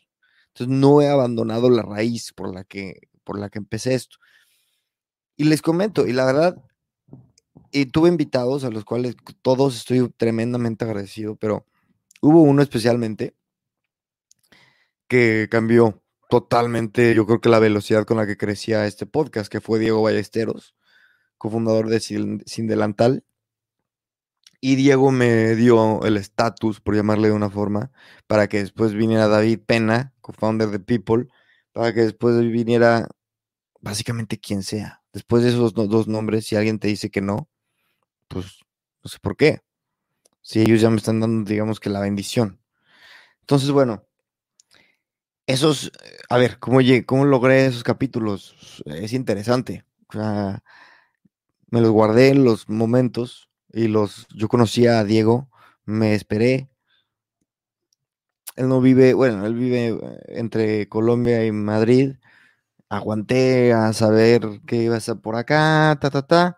Entonces 0.58 0.76
no 0.76 1.04
he 1.04 1.08
abandonado 1.08 1.70
la 1.70 1.84
raíz 1.84 2.34
por 2.34 2.52
la 2.52 2.64
que, 2.64 3.10
por 3.24 3.38
la 3.38 3.50
que 3.50 3.60
empecé 3.60 3.94
esto. 3.94 4.18
Y 5.36 5.44
les 5.44 5.62
comento, 5.62 6.08
y 6.08 6.14
la 6.14 6.26
verdad, 6.26 6.64
y 7.72 7.86
tuve 7.86 8.10
invitados 8.10 8.64
a 8.64 8.72
los 8.72 8.84
cuales 8.84 9.16
todos 9.44 9.76
estoy 9.76 10.10
tremendamente 10.18 10.84
agradecido, 10.84 11.36
pero 11.36 11.68
hubo 12.22 12.42
uno 12.42 12.64
especialmente 12.64 13.36
que 15.08 15.48
cambió 15.52 16.02
totalmente, 16.28 17.14
yo 17.14 17.28
creo 17.28 17.40
que 17.40 17.50
la 17.50 17.60
velocidad 17.60 18.06
con 18.06 18.18
la 18.18 18.26
que 18.26 18.36
crecía 18.36 18.88
este 18.88 19.06
podcast, 19.06 19.52
que 19.52 19.62
fue 19.62 19.78
Diego 19.78 20.02
Ballesteros, 20.02 20.76
cofundador 21.38 21.88
de 21.88 22.00
Sin, 22.00 22.42
Sin 22.48 22.66
Delantal. 22.66 23.24
Y 24.60 24.76
Diego 24.76 25.12
me 25.12 25.56
dio 25.56 26.04
el 26.04 26.18
estatus, 26.18 26.82
por 26.82 26.96
llamarle 26.96 27.28
de 27.28 27.34
una 27.34 27.50
forma, 27.50 27.92
para 28.26 28.48
que 28.48 28.60
después 28.60 28.94
viniera 28.94 29.28
David 29.28 29.60
Pena, 29.66 30.14
co-founder 30.22 30.70
de 30.70 30.80
People, 30.80 31.28
para 31.74 31.94
que 31.94 32.02
después 32.02 32.40
viniera 32.40 33.08
básicamente 33.82 34.40
quien 34.40 34.64
sea. 34.64 35.04
Después 35.14 35.44
de 35.44 35.50
esos 35.50 35.74
dos 35.74 36.08
nombres, 36.08 36.46
si 36.48 36.56
alguien 36.56 36.80
te 36.80 36.88
dice 36.88 37.12
que 37.12 37.22
no, 37.22 37.50
pues 38.28 38.60
no 39.04 39.10
sé 39.10 39.20
por 39.22 39.38
qué. 39.38 39.62
Si 40.42 40.62
ellos 40.62 40.82
ya 40.82 40.90
me 40.90 40.98
están 40.98 41.20
dando, 41.20 41.50
digamos 41.50 41.80
que 41.80 41.90
la 41.90 42.00
bendición. 42.00 42.60
Entonces, 43.42 43.72
bueno, 43.72 44.06
esos, 45.46 45.92
a 46.30 46.38
ver, 46.38 46.60
¿cómo, 46.60 46.80
cómo 47.06 47.26
logré 47.26 47.66
esos 47.66 47.84
capítulos? 47.84 48.84
Es 48.86 49.14
interesante. 49.14 49.86
O 50.10 50.14
sea, 50.14 50.64
me 51.70 51.82
los 51.82 51.92
guardé 51.92 52.30
en 52.30 52.44
los 52.44 52.70
momentos 52.70 53.47
y 53.72 53.88
los, 53.88 54.28
yo 54.36 54.48
conocía 54.48 55.00
a 55.00 55.04
Diego, 55.04 55.50
me 55.86 56.14
esperé. 56.14 56.70
Él 58.56 58.70
no 58.70 58.82
vive, 58.82 59.14
bueno, 59.14 59.46
él 59.46 59.56
vive 59.56 59.88
eh, 59.90 60.20
entre 60.30 60.90
Colombia 60.90 61.46
y 61.46 61.52
Madrid. 61.52 62.16
Aguanté 62.90 63.74
a 63.74 63.94
saber 63.94 64.62
qué 64.66 64.84
iba 64.84 64.96
a 64.98 65.00
ser 65.00 65.18
por 65.18 65.36
acá, 65.36 65.98
ta, 66.02 66.10
ta, 66.10 66.26
ta. 66.26 66.58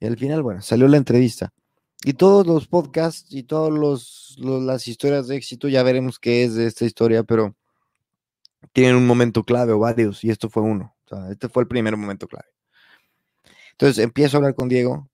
Y 0.00 0.06
al 0.06 0.16
final, 0.18 0.42
bueno, 0.42 0.62
salió 0.62 0.88
la 0.88 0.96
entrevista. 0.96 1.52
Y 2.04 2.14
todos 2.14 2.46
los 2.46 2.68
podcasts 2.68 3.32
y 3.32 3.44
todas 3.44 3.72
los, 3.72 4.36
las 4.38 4.88
historias 4.88 5.26
de 5.26 5.36
éxito, 5.36 5.68
ya 5.68 5.82
veremos 5.82 6.18
qué 6.18 6.44
es 6.44 6.54
de 6.54 6.66
esta 6.66 6.84
historia, 6.84 7.24
pero 7.24 7.56
tienen 8.72 8.96
un 8.96 9.06
momento 9.06 9.44
clave 9.44 9.72
o 9.72 9.78
varios, 9.78 10.24
y 10.24 10.30
esto 10.30 10.50
fue 10.50 10.62
uno. 10.62 10.94
Este 11.30 11.48
fue 11.48 11.62
el 11.62 11.68
primer 11.68 11.96
momento 11.96 12.26
clave. 12.28 12.48
Entonces 13.72 14.02
empiezo 14.02 14.36
a 14.36 14.38
hablar 14.38 14.54
con 14.54 14.68
Diego, 14.68 15.08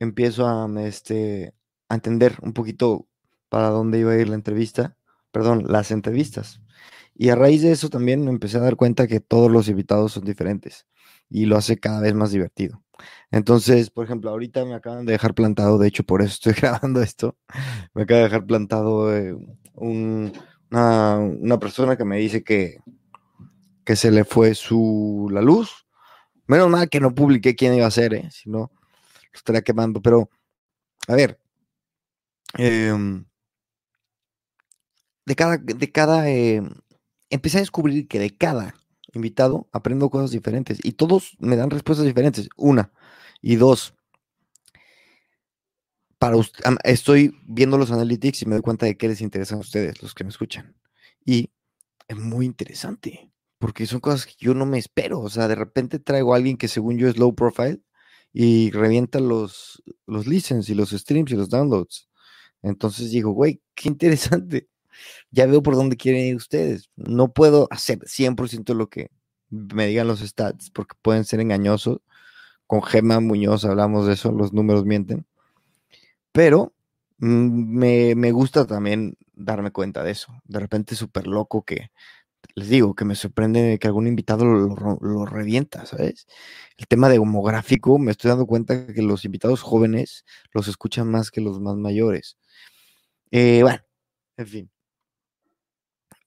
empiezo 0.00 0.46
a, 0.46 0.68
este, 0.82 1.54
a 1.88 1.94
entender 1.94 2.36
un 2.42 2.52
poquito 2.52 3.06
para 3.48 3.68
dónde 3.70 3.98
iba 3.98 4.12
a 4.12 4.18
ir 4.18 4.28
la 4.28 4.34
entrevista, 4.34 4.96
perdón, 5.32 5.64
las 5.68 5.90
entrevistas. 5.90 6.60
Y 7.14 7.30
a 7.30 7.34
raíz 7.34 7.62
de 7.62 7.72
eso 7.72 7.88
también 7.88 8.24
me 8.24 8.30
empecé 8.30 8.58
a 8.58 8.60
dar 8.60 8.76
cuenta 8.76 9.06
que 9.06 9.20
todos 9.20 9.50
los 9.50 9.68
invitados 9.68 10.12
son 10.12 10.24
diferentes 10.24 10.86
y 11.28 11.46
lo 11.46 11.56
hace 11.56 11.78
cada 11.78 12.00
vez 12.00 12.14
más 12.14 12.30
divertido. 12.30 12.82
Entonces, 13.30 13.90
por 13.90 14.04
ejemplo, 14.04 14.30
ahorita 14.30 14.64
me 14.64 14.74
acaban 14.74 15.04
de 15.04 15.12
dejar 15.12 15.34
plantado, 15.34 15.78
de 15.78 15.88
hecho 15.88 16.04
por 16.04 16.22
eso 16.22 16.32
estoy 16.32 16.52
grabando 16.60 17.02
esto, 17.02 17.36
me 17.94 18.02
acaba 18.02 18.18
de 18.18 18.24
dejar 18.24 18.46
plantado 18.46 19.14
eh, 19.16 19.36
una, 19.74 21.16
una, 21.18 21.58
persona 21.58 21.96
que 21.96 22.04
me 22.04 22.18
dice 22.18 22.42
que, 22.42 22.78
que 23.84 23.96
se 23.96 24.10
le 24.10 24.24
fue 24.24 24.54
su, 24.54 25.28
la 25.30 25.42
luz 25.42 25.88
Menos 26.48 26.70
mal 26.70 26.88
que 26.88 26.98
no 26.98 27.14
publiqué 27.14 27.54
quién 27.54 27.74
iba 27.74 27.86
a 27.86 27.90
ser, 27.90 28.14
¿eh? 28.14 28.28
si 28.30 28.48
lo 29.32 29.38
estaría 29.38 29.62
quemando. 29.62 30.02
Pero, 30.02 30.30
a 31.08 31.14
ver, 31.14 31.40
em, 32.54 33.24
de 35.26 35.34
cada, 35.36 35.58
de 35.58 35.92
cada, 35.92 36.28
em, 36.30 36.70
empecé 37.30 37.58
a 37.58 37.60
descubrir 37.60 38.08
que 38.08 38.18
de 38.18 38.36
cada 38.36 38.74
invitado 39.12 39.68
aprendo 39.72 40.10
cosas 40.10 40.30
diferentes 40.30 40.78
y 40.82 40.92
todos 40.92 41.36
me 41.38 41.56
dan 41.56 41.70
respuestas 41.70 42.06
diferentes. 42.06 42.48
Una 42.56 42.92
y 43.42 43.56
dos. 43.56 43.94
Para 46.18 46.36
estoy 46.82 47.32
viendo 47.46 47.78
los 47.78 47.92
analytics 47.92 48.42
y 48.42 48.46
me 48.46 48.56
doy 48.56 48.62
cuenta 48.62 48.86
de 48.86 48.96
qué 48.96 49.06
les 49.06 49.20
interesa 49.20 49.54
a 49.54 49.58
ustedes, 49.58 50.02
los 50.02 50.14
que 50.14 50.24
me 50.24 50.30
escuchan. 50.30 50.74
Y 51.24 51.52
es 52.08 52.16
muy 52.16 52.46
interesante 52.46 53.30
porque 53.58 53.86
son 53.86 54.00
cosas 54.00 54.26
que 54.26 54.34
yo 54.38 54.54
no 54.54 54.66
me 54.66 54.78
espero. 54.78 55.20
O 55.20 55.30
sea, 55.30 55.46
de 55.46 55.54
repente 55.54 55.98
traigo 56.00 56.32
a 56.32 56.36
alguien 56.36 56.56
que 56.56 56.68
según 56.68 56.98
yo 56.98 57.08
es 57.08 57.18
low 57.18 57.34
profile 57.34 57.80
y 58.40 58.70
revienta 58.70 59.18
los, 59.18 59.82
los 60.06 60.28
listens 60.28 60.70
y 60.70 60.74
los 60.76 60.90
streams 60.90 61.32
y 61.32 61.34
los 61.34 61.48
downloads. 61.48 62.08
Entonces 62.62 63.10
digo, 63.10 63.32
güey, 63.32 63.60
qué 63.74 63.88
interesante. 63.88 64.68
Ya 65.32 65.46
veo 65.46 65.60
por 65.60 65.74
dónde 65.74 65.96
quieren 65.96 66.24
ir 66.24 66.36
ustedes. 66.36 66.88
No 66.94 67.32
puedo 67.32 67.66
hacer 67.72 67.98
100% 67.98 68.74
lo 68.74 68.88
que 68.88 69.10
me 69.50 69.88
digan 69.88 70.06
los 70.06 70.20
stats 70.20 70.70
porque 70.70 70.94
pueden 71.02 71.24
ser 71.24 71.40
engañosos. 71.40 71.98
Con 72.68 72.80
Gema 72.84 73.18
Muñoz 73.18 73.64
hablamos 73.64 74.06
de 74.06 74.12
eso, 74.12 74.30
los 74.30 74.52
números 74.52 74.84
mienten. 74.84 75.26
Pero 76.30 76.72
mm, 77.18 77.76
me, 77.76 78.14
me 78.14 78.30
gusta 78.30 78.68
también 78.68 79.16
darme 79.34 79.72
cuenta 79.72 80.04
de 80.04 80.12
eso. 80.12 80.32
De 80.44 80.60
repente 80.60 80.94
súper 80.94 81.26
loco 81.26 81.64
que 81.64 81.90
les 82.54 82.68
digo 82.68 82.94
que 82.94 83.04
me 83.04 83.14
sorprende 83.14 83.78
que 83.78 83.86
algún 83.86 84.06
invitado 84.06 84.44
lo, 84.44 85.26
revienta, 85.26 85.86
¿sabes? 85.86 86.26
El 86.76 86.86
tema 86.86 87.08
demográfico, 87.08 87.98
me 87.98 88.10
estoy 88.12 88.30
dando 88.30 88.46
cuenta 88.46 88.86
que 88.86 89.02
los 89.02 89.24
invitados 89.24 89.62
jóvenes 89.62 90.24
los 90.52 90.68
escuchan 90.68 91.10
más 91.10 91.30
que 91.30 91.40
los 91.40 91.60
más 91.60 91.76
mayores. 91.76 92.38
Eh, 93.30 93.60
bueno, 93.62 93.80
en 94.36 94.46
fin. 94.46 94.70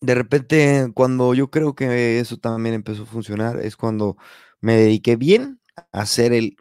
De 0.01 0.15
repente, 0.15 0.91
cuando 0.95 1.33
yo 1.33 1.51
creo 1.51 1.75
que 1.75 2.19
eso 2.19 2.37
también 2.37 2.75
empezó 2.75 3.03
a 3.03 3.05
funcionar, 3.05 3.59
es 3.59 3.75
cuando 3.77 4.17
me 4.59 4.75
dediqué 4.75 5.15
bien 5.15 5.61
a 5.91 6.01
hacer 6.01 6.33
el, 6.33 6.55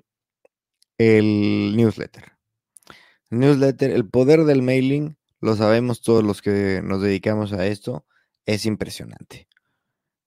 el 0.99 1.77
newsletter. 1.77 2.33
newsletter, 3.31 3.91
el 3.91 4.09
poder 4.09 4.45
del 4.45 4.63
mailing, 4.63 5.17
lo 5.41 5.57
sabemos 5.57 6.03
todos 6.03 6.23
los 6.25 6.43
que 6.43 6.83
nos 6.85 7.01
dedicamos 7.03 7.53
a 7.53 7.67
esto, 7.67 8.05
es 8.55 8.67
impresionante 8.67 9.49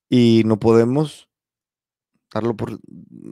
y 0.08 0.42
no 0.44 0.58
podemos 0.58 1.28
darlo 2.32 2.56
por, 2.56 2.80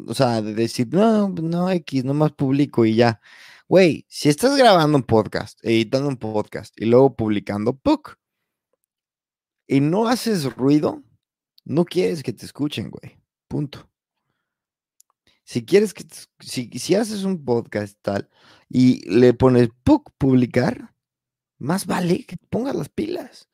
o 0.07 0.15
sea, 0.15 0.43
decir, 0.43 0.89
no, 0.93 1.29
no, 1.29 1.71
X, 1.71 2.05
no 2.05 2.15
más 2.15 2.33
publico 2.33 2.85
y 2.85 2.95
ya. 2.95 3.21
Güey, 3.69 4.05
si 4.09 4.29
estás 4.29 4.57
grabando 4.57 4.97
un 4.99 5.05
podcast, 5.05 5.59
editando 5.63 6.09
un 6.09 6.17
podcast 6.17 6.75
y 6.81 6.85
luego 6.87 7.17
publicando, 7.17 7.75
PUC, 7.75 8.19
y 9.67 9.81
no 9.81 10.07
haces 10.09 10.45
ruido, 10.57 11.03
no 11.65 11.85
quieres 11.85 12.23
que 12.23 12.33
te 12.33 12.47
escuchen, 12.47 12.91
güey. 12.91 13.19
Punto. 13.49 13.89
Si 15.45 15.65
quieres 15.65 15.95
que, 15.95 16.05
si, 16.41 16.71
si 16.79 16.95
haces 16.95 17.25
un 17.25 17.45
podcast 17.45 17.99
tal 18.03 18.29
y 18.69 19.09
le 19.09 19.35
pones 19.35 19.71
PUC 19.83 20.11
publicar, 20.19 20.95
más 21.59 21.87
vale 21.87 22.25
que 22.25 22.37
pongas 22.51 22.77
las 22.77 22.89
pilas. 22.89 23.49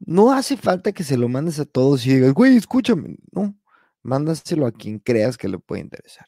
No 0.00 0.32
hace 0.32 0.56
falta 0.56 0.92
que 0.92 1.04
se 1.04 1.16
lo 1.16 1.28
mandes 1.28 1.58
a 1.58 1.64
todos 1.64 2.06
y 2.06 2.14
digas, 2.14 2.32
güey, 2.32 2.56
escúchame. 2.56 3.16
No, 3.32 3.56
mándaselo 4.02 4.66
a 4.66 4.72
quien 4.72 4.98
creas 4.98 5.36
que 5.36 5.48
le 5.48 5.58
puede 5.58 5.82
interesar. 5.82 6.26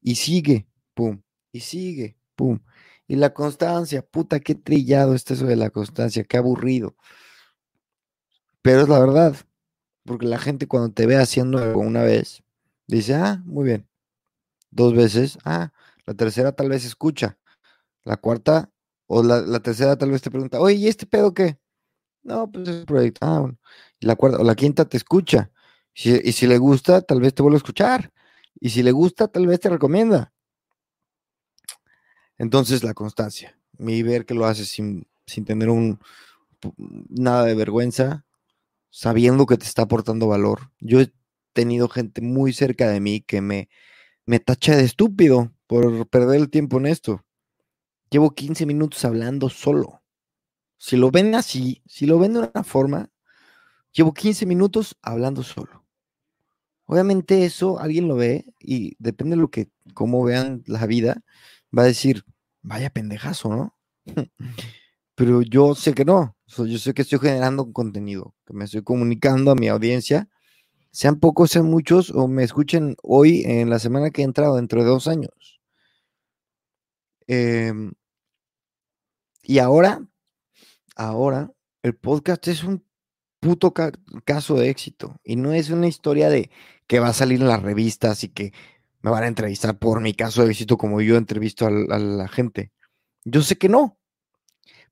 Y 0.00 0.16
sigue, 0.16 0.68
pum, 0.94 1.22
y 1.52 1.60
sigue, 1.60 2.16
pum. 2.36 2.60
Y 3.06 3.16
la 3.16 3.32
constancia, 3.34 4.02
puta, 4.02 4.40
qué 4.40 4.54
trillado 4.54 5.14
está 5.14 5.34
eso 5.34 5.46
de 5.46 5.56
la 5.56 5.70
constancia, 5.70 6.24
qué 6.24 6.36
aburrido. 6.36 6.94
Pero 8.62 8.82
es 8.82 8.88
la 8.88 8.98
verdad, 8.98 9.36
porque 10.04 10.26
la 10.26 10.38
gente 10.38 10.66
cuando 10.68 10.92
te 10.92 11.06
ve 11.06 11.16
haciendo 11.16 11.58
algo 11.58 11.80
una 11.80 12.02
vez, 12.02 12.42
dice, 12.86 13.14
ah, 13.14 13.42
muy 13.46 13.64
bien. 13.64 13.88
Dos 14.70 14.94
veces, 14.94 15.38
ah, 15.44 15.72
la 16.06 16.14
tercera 16.14 16.52
tal 16.52 16.68
vez 16.68 16.84
escucha. 16.84 17.38
La 18.04 18.16
cuarta 18.16 18.70
o 19.06 19.22
la, 19.22 19.60
tercera 19.60 19.96
tal 19.96 20.10
vez 20.10 20.22
te 20.22 20.30
pregunta, 20.30 20.60
oye, 20.60 20.76
¿y 20.76 20.88
este 20.88 21.06
pedo 21.06 21.34
qué? 21.34 21.58
No, 22.22 22.50
pues 22.50 22.68
es 22.68 22.84
proyecto. 22.84 23.20
Ah, 23.26 23.50
Y 24.00 24.06
la 24.06 24.16
cuarta 24.16 24.38
o 24.38 24.44
la 24.44 24.54
quinta 24.54 24.84
te 24.88 24.96
escucha. 24.96 25.50
y 25.94 26.32
si 26.32 26.46
le 26.46 26.58
gusta, 26.58 27.02
tal 27.02 27.20
vez 27.20 27.34
te 27.34 27.42
vuelva 27.42 27.56
a 27.56 27.58
escuchar. 27.58 28.12
Y 28.60 28.70
si 28.70 28.82
le 28.82 28.92
gusta, 28.92 29.28
tal 29.28 29.46
vez 29.46 29.60
te 29.60 29.70
recomienda. 29.70 30.32
Entonces, 32.38 32.82
la 32.84 32.94
constancia. 32.94 33.58
Mi 33.78 34.02
ver 34.02 34.26
que 34.26 34.34
lo 34.34 34.46
haces 34.46 34.68
sin, 34.68 35.06
sin 35.26 35.44
tener 35.44 35.68
un 35.70 36.00
nada 37.08 37.44
de 37.44 37.54
vergüenza, 37.54 38.24
sabiendo 38.90 39.46
que 39.46 39.56
te 39.58 39.66
está 39.66 39.82
aportando 39.82 40.28
valor. 40.28 40.72
Yo 40.80 41.00
he 41.00 41.12
tenido 41.52 41.88
gente 41.88 42.22
muy 42.22 42.52
cerca 42.52 42.88
de 42.88 43.00
mí 43.00 43.20
que 43.22 43.40
me, 43.42 43.68
me 44.26 44.40
tacha 44.40 44.76
de 44.76 44.84
estúpido 44.84 45.52
por 45.66 46.08
perder 46.08 46.40
el 46.40 46.50
tiempo 46.50 46.78
en 46.78 46.86
esto. 46.86 47.24
Llevo 48.10 48.32
15 48.34 48.66
minutos 48.66 49.04
hablando 49.04 49.48
solo. 49.50 49.97
Si 50.78 50.96
lo 50.96 51.10
ven 51.10 51.34
así, 51.34 51.82
si 51.86 52.06
lo 52.06 52.18
ven 52.18 52.34
de 52.34 52.40
una 52.40 52.64
forma, 52.64 53.10
llevo 53.92 54.14
15 54.14 54.46
minutos 54.46 54.96
hablando 55.02 55.42
solo. 55.42 55.84
Obviamente 56.86 57.44
eso 57.44 57.78
alguien 57.78 58.08
lo 58.08 58.16
ve 58.16 58.46
y 58.58 58.96
depende 58.98 59.36
de 59.36 59.42
lo 59.42 59.50
que, 59.50 59.68
cómo 59.92 60.24
vean 60.24 60.62
la 60.66 60.86
vida, 60.86 61.22
va 61.76 61.82
a 61.82 61.86
decir, 61.86 62.24
vaya 62.62 62.90
pendejazo, 62.90 63.50
¿no? 63.50 63.76
Pero 65.14 65.42
yo 65.42 65.74
sé 65.74 65.94
que 65.94 66.04
no, 66.04 66.36
yo 66.46 66.78
sé 66.78 66.94
que 66.94 67.02
estoy 67.02 67.18
generando 67.18 67.72
contenido, 67.72 68.34
que 68.46 68.54
me 68.54 68.64
estoy 68.64 68.82
comunicando 68.82 69.50
a 69.50 69.56
mi 69.56 69.68
audiencia, 69.68 70.28
sean 70.92 71.20
pocos, 71.20 71.50
sean 71.50 71.66
muchos, 71.66 72.10
o 72.10 72.28
me 72.28 72.44
escuchen 72.44 72.96
hoy 73.02 73.42
en 73.44 73.68
la 73.70 73.78
semana 73.80 74.10
que 74.10 74.22
he 74.22 74.24
entrado, 74.24 74.56
dentro 74.56 74.82
de 74.82 74.88
dos 74.88 75.08
años. 75.08 75.60
Em, 77.26 77.92
y 79.42 79.58
ahora, 79.58 80.06
ahora, 80.98 81.50
el 81.82 81.94
podcast 81.94 82.46
es 82.48 82.64
un 82.64 82.84
puto 83.40 83.72
caso 83.72 84.56
de 84.56 84.68
éxito 84.68 85.18
y 85.24 85.36
no 85.36 85.52
es 85.52 85.70
una 85.70 85.86
historia 85.86 86.28
de 86.28 86.50
que 86.86 86.98
va 86.98 87.08
a 87.08 87.12
salir 87.14 87.40
en 87.40 87.48
las 87.48 87.62
revistas 87.62 88.24
y 88.24 88.28
que 88.28 88.52
me 89.00 89.10
van 89.10 89.22
a 89.22 89.28
entrevistar 89.28 89.78
por 89.78 90.00
mi 90.00 90.12
caso 90.12 90.44
de 90.44 90.50
éxito 90.50 90.76
como 90.76 91.00
yo 91.00 91.16
entrevisto 91.16 91.66
a 91.66 91.70
la 91.70 92.28
gente. 92.28 92.72
Yo 93.24 93.42
sé 93.42 93.56
que 93.56 93.68
no, 93.68 93.96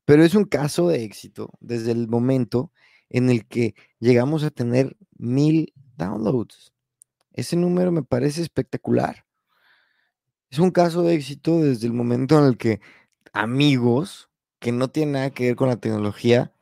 pero 0.05 0.25
es 0.25 0.35
un 0.35 0.45
caso 0.45 0.89
de 0.89 1.03
éxito 1.03 1.51
desde 1.61 1.91
el 1.91 2.09
momento 2.09 2.73
en 3.11 3.29
el 3.29 3.47
que 3.47 3.75
llegamos 3.99 4.45
a 4.45 4.51
tener 4.51 4.97
mil 5.19 5.75
downloads. 5.97 6.73
Ese 7.33 7.57
número 7.57 7.91
me 7.91 8.03
parece 8.03 8.43
espectacular. 8.43 9.27
Es 10.51 10.61
un 10.61 10.71
caso 10.71 11.03
de 11.03 11.15
éxito 11.15 11.61
desde 11.61 11.89
el 11.89 11.93
momento 11.93 12.39
en 12.39 12.45
el 12.45 12.57
que 12.57 12.81
amigos 13.33 14.26
que 14.59 14.73
no 14.73 14.89
tienen 14.89 15.13
nada 15.13 15.31
que 15.31 15.47
ver 15.47 15.57
con 15.57 15.69
la 15.69 15.77
tecnología 15.77 16.53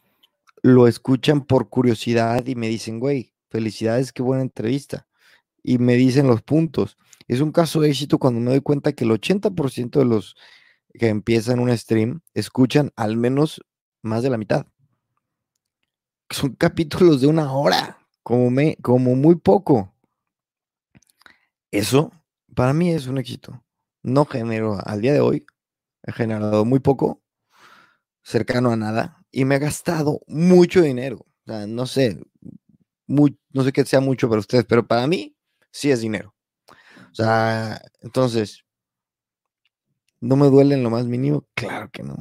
lo 0.64 0.88
escuchan 0.88 1.44
por 1.44 1.68
curiosidad 1.68 2.46
y 2.46 2.54
me 2.54 2.68
dicen, 2.68 2.98
güey, 2.98 3.34
felicidades, 3.50 4.14
qué 4.14 4.22
buena 4.22 4.42
entrevista. 4.42 5.06
Y 5.62 5.76
me 5.76 5.94
dicen 5.94 6.26
los 6.26 6.40
puntos. 6.40 6.96
Es 7.28 7.40
un 7.40 7.52
caso 7.52 7.82
de 7.82 7.90
éxito 7.90 8.18
cuando 8.18 8.40
me 8.40 8.50
doy 8.50 8.62
cuenta 8.62 8.94
que 8.94 9.04
el 9.04 9.10
80% 9.10 9.98
de 9.98 10.06
los 10.06 10.36
que 10.94 11.08
empiezan 11.08 11.60
un 11.60 11.76
stream 11.76 12.22
escuchan 12.32 12.92
al 12.96 13.18
menos 13.18 13.60
más 14.00 14.22
de 14.22 14.30
la 14.30 14.38
mitad. 14.38 14.66
Son 16.30 16.54
capítulos 16.54 17.20
de 17.20 17.26
una 17.26 17.52
hora, 17.52 17.98
como, 18.22 18.50
me, 18.50 18.76
como 18.76 19.14
muy 19.16 19.34
poco. 19.34 19.92
Eso 21.70 22.10
para 22.54 22.72
mí 22.72 22.90
es 22.90 23.06
un 23.06 23.18
éxito. 23.18 23.62
No 24.02 24.24
genero, 24.24 24.78
al 24.82 25.02
día 25.02 25.12
de 25.12 25.20
hoy, 25.20 25.44
he 26.04 26.12
generado 26.12 26.64
muy 26.64 26.80
poco, 26.80 27.20
cercano 28.24 28.72
a 28.72 28.76
nada, 28.76 29.24
y 29.30 29.44
me 29.44 29.56
he 29.56 29.58
gastado 29.60 30.20
mucho 30.26 30.82
dinero. 30.82 31.24
No 31.46 31.86
sé, 31.86 32.18
no 33.06 33.64
sé 33.64 33.72
qué 33.72 33.84
sea 33.84 34.00
mucho 34.00 34.28
para 34.28 34.40
ustedes, 34.40 34.64
pero 34.64 34.86
para 34.86 35.06
mí 35.06 35.36
sí 35.70 35.92
es 35.92 36.00
dinero. 36.00 36.34
O 37.12 37.14
sea, 37.14 37.80
entonces, 38.00 38.64
¿No 40.24 40.36
me 40.36 40.46
duele 40.46 40.74
en 40.74 40.82
lo 40.82 40.88
más 40.88 41.04
mínimo? 41.04 41.44
Claro 41.52 41.90
que 41.90 42.02
no. 42.02 42.16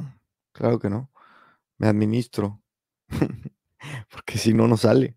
Claro 0.52 0.78
que 0.78 0.90
no. 0.90 1.10
Me 1.78 1.86
administro. 1.86 2.62
Porque 4.10 4.36
si 4.36 4.52
no, 4.52 4.68
no 4.68 4.76
sale. 4.76 5.16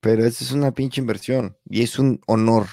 Pero 0.00 0.26
esa 0.26 0.44
es 0.44 0.52
una 0.52 0.72
pinche 0.72 1.00
inversión. 1.00 1.56
Y 1.64 1.82
es 1.82 1.98
un 1.98 2.20
honor 2.26 2.66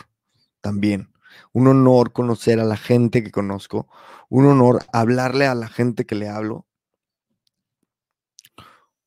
también. 0.59 1.13
Un 1.53 1.67
honor 1.67 2.11
conocer 2.11 2.59
a 2.59 2.65
la 2.65 2.75
gente 2.75 3.23
que 3.23 3.31
conozco. 3.31 3.87
Un 4.27 4.45
honor 4.45 4.83
hablarle 4.91 5.47
a 5.47 5.55
la 5.55 5.69
gente 5.69 6.05
que 6.05 6.15
le 6.15 6.27
hablo. 6.27 6.67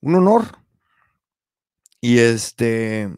Un 0.01 0.15
honor. 0.15 0.45
Y 2.01 2.19
este. 2.19 3.15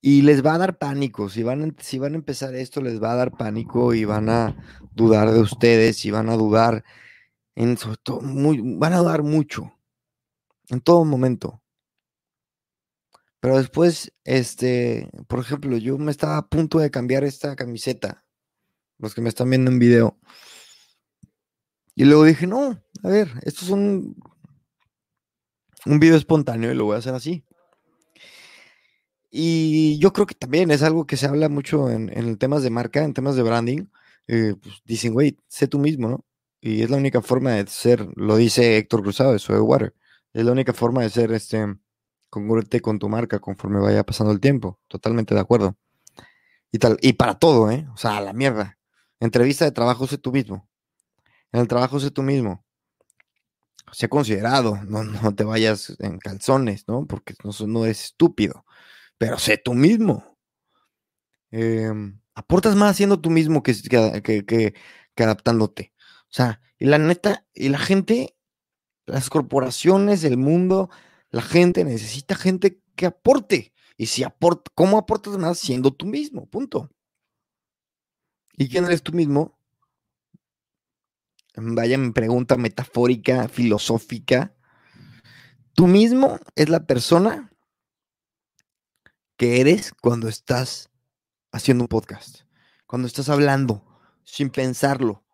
Y 0.00 0.22
les 0.22 0.44
va 0.44 0.54
a 0.54 0.58
dar 0.58 0.78
pánico, 0.78 1.28
si 1.28 1.44
van, 1.44 1.76
si 1.78 1.98
van 1.98 2.14
a 2.14 2.16
empezar 2.16 2.56
esto, 2.56 2.80
les 2.80 3.00
va 3.00 3.12
a 3.12 3.16
dar 3.16 3.30
pánico 3.36 3.94
y 3.94 4.04
van 4.04 4.28
a 4.28 4.56
dudar 4.92 5.30
de 5.30 5.38
ustedes 5.38 6.04
y 6.04 6.10
van 6.10 6.28
a 6.28 6.36
dudar 6.36 6.82
en 7.54 7.76
sobre 7.78 7.96
todo, 8.02 8.20
muy, 8.20 8.60
van 8.60 8.94
a 8.94 8.98
dudar 8.98 9.22
mucho, 9.22 9.72
en 10.68 10.80
todo 10.80 11.04
momento. 11.04 11.62
Pero 13.40 13.58
después, 13.58 14.12
este, 14.24 15.10
por 15.28 15.40
ejemplo, 15.40 15.76
yo 15.76 15.98
me 15.98 16.10
estaba 16.10 16.36
a 16.36 16.48
punto 16.48 16.78
de 16.78 16.90
cambiar 16.90 17.24
esta 17.24 17.56
camiseta, 17.56 18.24
los 18.98 19.14
que 19.14 19.20
me 19.20 19.28
están 19.28 19.50
viendo 19.50 19.70
en 19.70 19.78
video. 19.78 20.18
Y 21.94 22.04
luego 22.04 22.24
dije, 22.24 22.46
no, 22.46 22.80
a 23.02 23.08
ver, 23.08 23.28
esto 23.42 23.64
es 23.64 23.70
un, 25.86 25.98
video 26.00 26.16
espontáneo 26.16 26.72
y 26.72 26.74
lo 26.74 26.84
voy 26.84 26.96
a 26.96 26.98
hacer 26.98 27.14
así. 27.14 27.44
Y 29.30 29.98
yo 29.98 30.12
creo 30.12 30.26
que 30.26 30.34
también 30.34 30.70
es 30.70 30.82
algo 30.82 31.06
que 31.06 31.16
se 31.16 31.26
habla 31.26 31.48
mucho 31.48 31.90
en, 31.90 32.10
en 32.16 32.36
temas 32.36 32.62
de 32.62 32.70
marca, 32.70 33.02
en 33.02 33.14
temas 33.14 33.36
de 33.36 33.42
branding. 33.42 33.86
Eh, 34.28 34.54
pues 34.62 34.82
dicen, 34.84 35.12
güey, 35.14 35.38
sé 35.48 35.68
tú 35.68 35.78
mismo, 35.78 36.08
¿no? 36.08 36.24
Y 36.60 36.82
es 36.82 36.90
la 36.90 36.96
única 36.96 37.22
forma 37.22 37.52
de 37.52 37.66
ser, 37.66 38.06
lo 38.16 38.36
dice 38.36 38.76
Héctor 38.76 39.02
Cruzado 39.02 39.32
de 39.32 39.38
Soy 39.38 39.58
Water, 39.58 39.94
es 40.32 40.44
la 40.44 40.52
única 40.52 40.72
forma 40.72 41.02
de 41.02 41.10
ser 41.10 41.32
este, 41.32 41.66
congruente 42.32 42.80
con 42.80 42.98
tu 42.98 43.10
marca 43.10 43.40
conforme 43.40 43.78
vaya 43.80 44.04
pasando 44.04 44.32
el 44.32 44.40
tiempo. 44.40 44.80
Totalmente 44.88 45.34
de 45.34 45.40
acuerdo. 45.40 45.76
Y, 46.72 46.78
tal, 46.78 46.96
y 47.02 47.12
para 47.12 47.38
todo, 47.38 47.70
¿eh? 47.70 47.86
O 47.92 47.98
sea, 47.98 48.20
la 48.22 48.32
mierda. 48.32 48.78
Entrevista 49.20 49.66
de 49.66 49.72
trabajo, 49.72 50.06
sé 50.06 50.16
tú 50.16 50.32
mismo. 50.32 50.66
En 51.52 51.60
el 51.60 51.68
trabajo, 51.68 52.00
sé 52.00 52.10
tú 52.10 52.22
mismo. 52.22 52.64
Sé 53.92 54.08
considerado, 54.08 54.78
no, 54.88 55.04
no 55.04 55.34
te 55.34 55.44
vayas 55.44 55.96
en 56.00 56.18
calzones, 56.18 56.88
¿no? 56.88 57.06
Porque 57.06 57.34
no, 57.44 57.84
eres 57.84 58.04
estúpido 58.04 58.64
pero 59.22 59.38
sé 59.38 59.56
tú 59.56 59.72
mismo. 59.72 60.36
Em, 61.52 62.20
aportas 62.34 62.74
más 62.74 62.96
siendo 62.96 63.20
tú 63.20 63.30
mismo 63.30 63.62
que, 63.62 63.72
que, 64.24 64.74
adaptándote. 65.16 65.92
O 66.24 66.32
sea, 66.32 66.60
y 66.76 66.86
la 66.86 66.98
neta, 66.98 67.46
y 67.54 67.68
la 67.68 67.78
gente, 67.78 68.36
las 69.06 69.30
corporaciones, 69.30 70.24
el 70.24 70.38
mundo, 70.38 70.90
la 71.30 71.42
gente 71.42 71.84
necesita 71.84 72.34
gente 72.34 72.82
que 72.96 73.06
aporte. 73.06 73.72
Y 73.96 74.06
si 74.06 74.24
aporta, 74.24 74.72
¿cómo 74.74 74.98
aportas 74.98 75.38
más 75.38 75.60
siendo 75.60 75.92
tú 75.92 76.06
mismo? 76.06 76.50
Punto. 76.50 76.90
¿Y 78.56 78.68
quién 78.68 78.86
eres 78.86 79.04
tú 79.04 79.12
mismo? 79.12 79.56
Vaya 81.54 81.98
mi 81.98 82.12
pregunta 82.12 82.56
metafórica, 82.56 83.48
filosófica. 83.48 84.54
Tú 85.74 85.86
mismo 85.86 86.38
es 86.56 86.68
la 86.68 86.86
persona 86.86 87.50
que 89.36 89.60
eres 89.60 89.92
cuando 90.00 90.28
estás 90.28 90.90
haciendo 91.50 91.84
un 91.84 91.88
podcast, 91.88 92.42
cuando 92.86 93.06
estás 93.06 93.28
hablando 93.28 93.84
sin 94.24 94.50
pensarlo. 94.50 95.24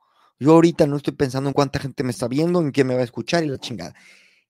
Yo 0.40 0.52
ahorita 0.52 0.86
no 0.86 0.96
estoy 0.96 1.14
pensando 1.14 1.50
en 1.50 1.54
cuánta 1.54 1.78
gente 1.78 2.04
me 2.04 2.10
está 2.10 2.28
viendo, 2.28 2.60
en 2.60 2.72
quién 2.72 2.86
me 2.86 2.94
va 2.94 3.00
a 3.00 3.04
escuchar 3.04 3.44
y 3.44 3.48
la 3.48 3.58
chingada. 3.58 3.94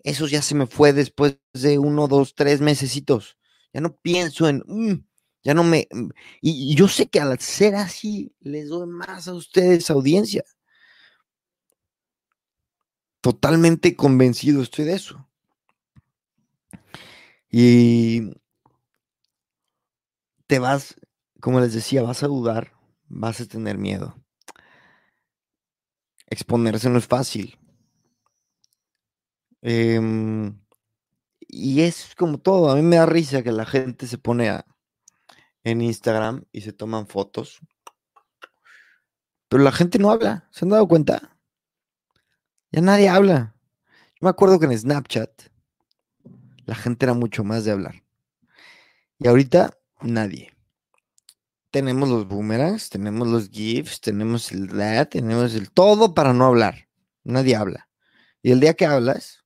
Eso 0.00 0.26
ya 0.26 0.42
se 0.42 0.54
me 0.54 0.66
fue 0.66 0.92
después 0.92 1.38
de 1.52 1.78
uno, 1.78 2.09
dos, 2.09 2.35
tres 2.35 2.61
mesecitos. 2.61 3.37
Ya 3.72 3.81
no 3.81 3.96
pienso 3.96 4.48
en, 4.48 4.62
mm, 4.66 5.04
ya 5.42 5.54
no 5.54 5.64
me... 5.64 5.88
Mm, 5.90 6.11
y, 6.40 6.72
y, 6.72 6.74
yo 6.74 6.88
sé 6.88 7.09
que 7.09 7.20
al 7.20 7.38
ser 7.40 7.74
así, 7.74 8.35
les 8.40 8.68
doy 8.68 8.87
más 8.87 9.28
a 9.28 9.35
ustedes 9.35 9.90
audiencia. 9.90 10.44
Totalmente 13.29 13.95
convencido 13.95 14.62
estoy 14.62 14.87
de 14.87 14.95
eso. 14.95 15.29
Y 17.51 18.33
te 20.47 20.59
vas, 20.59 20.97
como 21.38 21.61
les 21.61 21.75
decía, 21.75 22.03
vas 22.03 22.23
a 22.23 22.27
dudar, 22.27 22.73
vas 23.07 23.38
a 23.43 23.47
tener 23.47 23.77
miedo. 23.77 24.17
Exponerse 26.29 26.88
no 26.88 26.97
es 26.97 27.07
fácil. 27.07 27.59
Em, 29.61 30.59
y 31.41 31.83
es 31.83 32.14
como 32.17 32.38
todo, 32.38 32.71
a 32.71 32.77
mí 32.77 32.81
me 32.81 32.97
da 32.97 33.05
risa 33.05 33.43
que 33.43 33.53
la 33.53 33.67
gente 33.67 34.07
se 34.07 34.17
pone 34.17 34.59
en 35.64 35.83
Instagram 35.83 36.47
y 36.51 36.62
se 36.62 36.73
toman 36.73 37.07
fotos. 37.07 37.61
Pero 39.51 39.62
la 39.62 39.73
gente 39.73 39.99
no 39.99 40.11
habla, 40.11 40.49
¿se 40.51 40.64
han 40.64 40.71
dado 40.71 40.88
cuenta? 40.88 41.38
Ya 42.70 42.81
nadie 42.81 43.09
habla. 43.09 43.54
Yo 44.14 44.18
me 44.22 44.31
acuerdo 44.31 44.59
que 44.59 44.66
en 44.66 44.78
Snapchat 44.78 45.31
la 46.66 46.74
gente 46.74 47.07
era 47.07 47.14
mucho 47.14 47.44
más 47.44 47.64
de 47.64 47.72
hablar. 47.72 48.02
Y 49.18 49.28
ahorita 49.28 49.78
Nadie. 50.00 50.52
Tenemos 51.70 52.09
los 52.09 52.26
boomerangs, 52.28 52.88
tenemos 52.88 53.26
los 53.26 53.50
GIFs, 53.50 54.00
tenemos 54.00 54.52
el 54.52 54.68
that, 54.68 55.09
tenemos 55.09 55.54
el 55.54 55.70
todo 55.70 56.14
para 56.14 56.33
no 56.33 56.46
hablar. 56.46 56.88
Nadie 57.24 57.57
habla. 57.57 57.88
Y 58.42 58.52
el 58.52 58.61
día 58.61 58.74
que 58.74 58.87
hablas, 58.87 59.44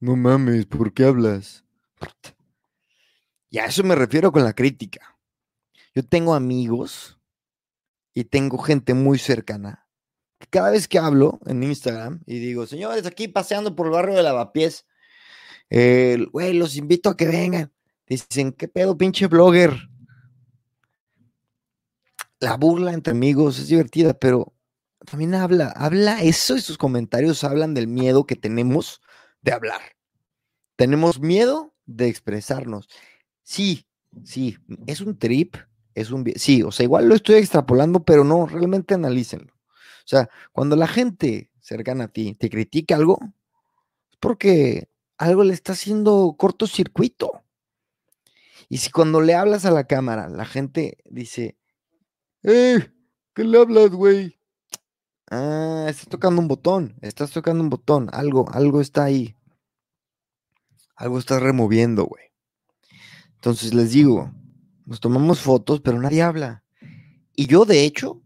no 0.00 0.16
mames, 0.16 0.66
¿por 0.66 0.92
qué 0.92 1.04
hablas? 1.04 1.64
Y 3.50 3.58
a 3.58 3.66
eso 3.66 3.84
me 3.84 3.94
refiero 3.94 4.32
con 4.32 4.42
la 4.42 4.54
crítica. 4.54 5.16
Yo 5.94 6.02
tengo 6.02 6.34
amigos 6.34 7.20
y 8.14 8.24
tengo 8.24 8.58
gente 8.58 8.94
muy 8.94 9.18
cercana. 9.18 9.81
Cada 10.50 10.70
vez 10.70 10.88
que 10.88 10.98
hablo 10.98 11.40
en 11.46 11.62
Instagram 11.62 12.20
y 12.26 12.38
digo, 12.38 12.66
señores, 12.66 13.06
aquí 13.06 13.28
paseando 13.28 13.74
por 13.74 13.86
el 13.86 13.92
barrio 13.92 14.14
de 14.14 14.22
Lavapiés, 14.22 14.86
güey, 15.70 16.52
los 16.54 16.76
invito 16.76 17.08
a 17.10 17.16
que 17.16 17.26
vengan. 17.26 17.72
Dicen, 18.06 18.52
¿qué 18.52 18.68
pedo, 18.68 18.96
pinche 18.98 19.26
blogger? 19.26 19.74
La 22.40 22.56
burla 22.56 22.92
entre 22.92 23.12
amigos 23.12 23.58
es 23.58 23.68
divertida, 23.68 24.14
pero 24.14 24.52
también 25.06 25.34
habla, 25.34 25.68
habla 25.68 26.22
eso 26.22 26.56
y 26.56 26.60
sus 26.60 26.76
comentarios 26.76 27.44
hablan 27.44 27.72
del 27.74 27.86
miedo 27.86 28.26
que 28.26 28.36
tenemos 28.36 29.00
de 29.40 29.52
hablar. 29.52 29.80
tenemos 30.76 31.20
miedo 31.20 31.74
de 31.86 32.08
expresarnos. 32.08 32.88
Sí, 33.42 33.86
sí, 34.24 34.58
es 34.86 35.00
un 35.00 35.18
trip, 35.18 35.56
es 35.94 36.10
un... 36.10 36.24
Sí, 36.36 36.62
o 36.62 36.72
sea, 36.72 36.84
igual 36.84 37.08
lo 37.08 37.14
estoy 37.14 37.36
extrapolando, 37.36 38.04
pero 38.04 38.24
no, 38.24 38.46
realmente 38.46 38.94
analícenlo. 38.94 39.51
O 40.12 40.14
sea, 40.14 40.28
cuando 40.52 40.76
la 40.76 40.86
gente 40.86 41.50
cercana 41.60 42.04
a 42.04 42.08
ti 42.08 42.34
te 42.34 42.50
critica 42.50 42.96
algo, 42.96 43.18
es 44.10 44.18
porque 44.20 44.90
algo 45.16 45.42
le 45.42 45.54
está 45.54 45.72
haciendo 45.72 46.34
cortocircuito. 46.38 47.42
Y 48.68 48.76
si 48.76 48.90
cuando 48.90 49.22
le 49.22 49.34
hablas 49.34 49.64
a 49.64 49.70
la 49.70 49.84
cámara, 49.84 50.28
la 50.28 50.44
gente 50.44 50.98
dice, 51.06 51.56
¡Eh! 52.42 52.90
¿Qué 53.34 53.44
le 53.44 53.56
hablas, 53.56 53.88
güey? 53.88 54.38
Ah, 55.30 55.86
estás 55.88 56.08
tocando 56.08 56.42
un 56.42 56.48
botón, 56.48 56.94
estás 57.00 57.30
tocando 57.30 57.64
un 57.64 57.70
botón, 57.70 58.10
algo, 58.12 58.50
algo 58.52 58.82
está 58.82 59.04
ahí. 59.04 59.34
Algo 60.94 61.18
estás 61.18 61.40
removiendo, 61.40 62.04
güey. 62.04 62.24
Entonces 63.36 63.72
les 63.72 63.92
digo, 63.92 64.30
nos 64.84 65.00
tomamos 65.00 65.40
fotos, 65.40 65.80
pero 65.80 65.98
nadie 65.98 66.20
habla. 66.20 66.64
Y 67.34 67.46
yo, 67.46 67.64
de 67.64 67.86
hecho, 67.86 68.21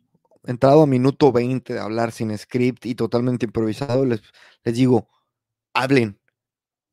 entrado 0.46 0.82
a 0.82 0.86
minuto 0.86 1.32
20 1.32 1.74
de 1.74 1.80
hablar 1.80 2.12
sin 2.12 2.36
script 2.36 2.86
y 2.86 2.94
totalmente 2.94 3.46
improvisado, 3.46 4.04
les, 4.04 4.22
les 4.64 4.74
digo, 4.74 5.08
hablen. 5.74 6.20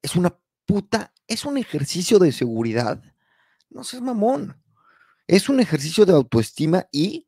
Es 0.01 0.15
una 0.15 0.37
puta, 0.65 1.13
es 1.27 1.45
un 1.45 1.57
ejercicio 1.57 2.19
de 2.19 2.31
seguridad. 2.31 3.01
No 3.69 3.83
seas 3.83 4.01
mamón. 4.01 4.61
Es 5.27 5.49
un 5.49 5.59
ejercicio 5.59 6.05
de 6.05 6.13
autoestima 6.13 6.87
y 6.91 7.27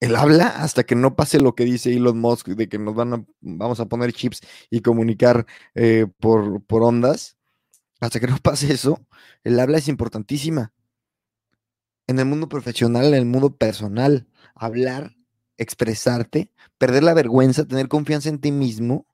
él 0.00 0.16
habla 0.16 0.48
hasta 0.48 0.84
que 0.84 0.94
no 0.94 1.16
pase 1.16 1.40
lo 1.40 1.54
que 1.54 1.64
dice 1.64 1.94
Elon 1.94 2.18
Musk 2.18 2.48
de 2.48 2.68
que 2.68 2.78
nos 2.78 2.94
van 2.94 3.14
a, 3.14 3.24
vamos 3.40 3.80
a 3.80 3.86
poner 3.86 4.12
chips 4.12 4.40
y 4.68 4.80
comunicar 4.80 5.46
eh, 5.74 6.06
por, 6.20 6.62
por 6.64 6.82
ondas. 6.82 7.38
Hasta 8.00 8.20
que 8.20 8.26
no 8.26 8.36
pase 8.42 8.72
eso, 8.72 9.06
el 9.44 9.58
habla 9.58 9.78
es 9.78 9.88
importantísima. 9.88 10.74
En 12.06 12.18
el 12.18 12.26
mundo 12.26 12.50
profesional, 12.50 13.06
en 13.06 13.14
el 13.14 13.24
mundo 13.24 13.56
personal, 13.56 14.28
hablar, 14.54 15.16
expresarte, 15.56 16.52
perder 16.78 17.02
la 17.02 17.14
vergüenza, 17.14 17.66
tener 17.66 17.88
confianza 17.88 18.28
en 18.28 18.40
ti 18.40 18.52
mismo, 18.52 19.06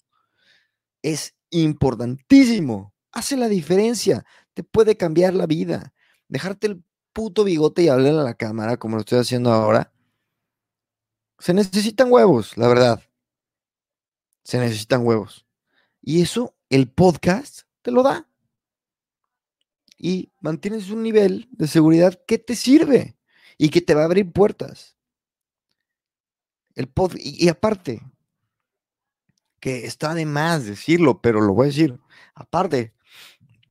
es 1.03 1.35
importantísimo. 1.51 2.95
Hace 3.13 3.37
la 3.37 3.49
diferencia. 3.49 4.25
Te 4.55 4.63
puede 4.63 4.97
cambiar 4.97 5.35
la 5.35 5.47
vida. 5.47 5.93
Dejarte 6.29 6.69
el 6.69 6.85
puto 7.13 7.45
bigote 7.45 7.83
y 7.83 7.89
hablar 7.89 8.15
a 8.15 8.23
la 8.23 8.35
cámara, 8.35 8.77
como 8.77 8.97
lo 8.97 9.01
estoy 9.01 9.19
haciendo 9.19 9.53
ahora. 9.53 9.93
Se 11.39 11.55
necesitan 11.55 12.13
huevos, 12.13 12.57
la 12.57 12.69
verdad. 12.69 13.03
Se 14.45 14.59
necesitan 14.59 15.05
huevos. 15.07 15.47
Y 16.03 16.23
eso, 16.23 16.55
el 16.69 16.91
podcast 16.91 17.63
te 17.83 17.91
lo 17.91 18.03
da. 18.03 18.29
Y 19.97 20.33
mantienes 20.41 20.91
un 20.91 21.03
nivel 21.03 21.49
de 21.53 21.67
seguridad 21.67 22.19
que 22.27 22.39
te 22.39 22.57
sirve 22.57 23.17
y 23.59 23.69
que 23.69 23.83
te 23.83 23.95
va 23.95 24.03
a 24.03 24.07
abrir 24.07 24.33
puertas. 24.33 24.97
El 26.81 26.89
pod 26.89 27.13
y, 27.19 27.47
aparte, 27.51 28.01
que 29.61 29.85
está 29.85 30.15
de 30.15 30.25
más 30.25 30.65
decirlo, 30.65 31.21
pero 31.21 31.43
lo 31.43 31.53
voy 31.53 31.65
a 31.65 31.67
decir. 31.67 32.01
Aparte, 32.35 32.95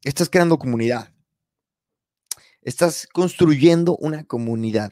estás 0.03 0.29
creando 0.29 0.59
comunidad. 0.59 1.11
Estás 2.61 3.07
construyendo 3.11 3.97
una 3.97 4.25
comunidad 4.25 4.91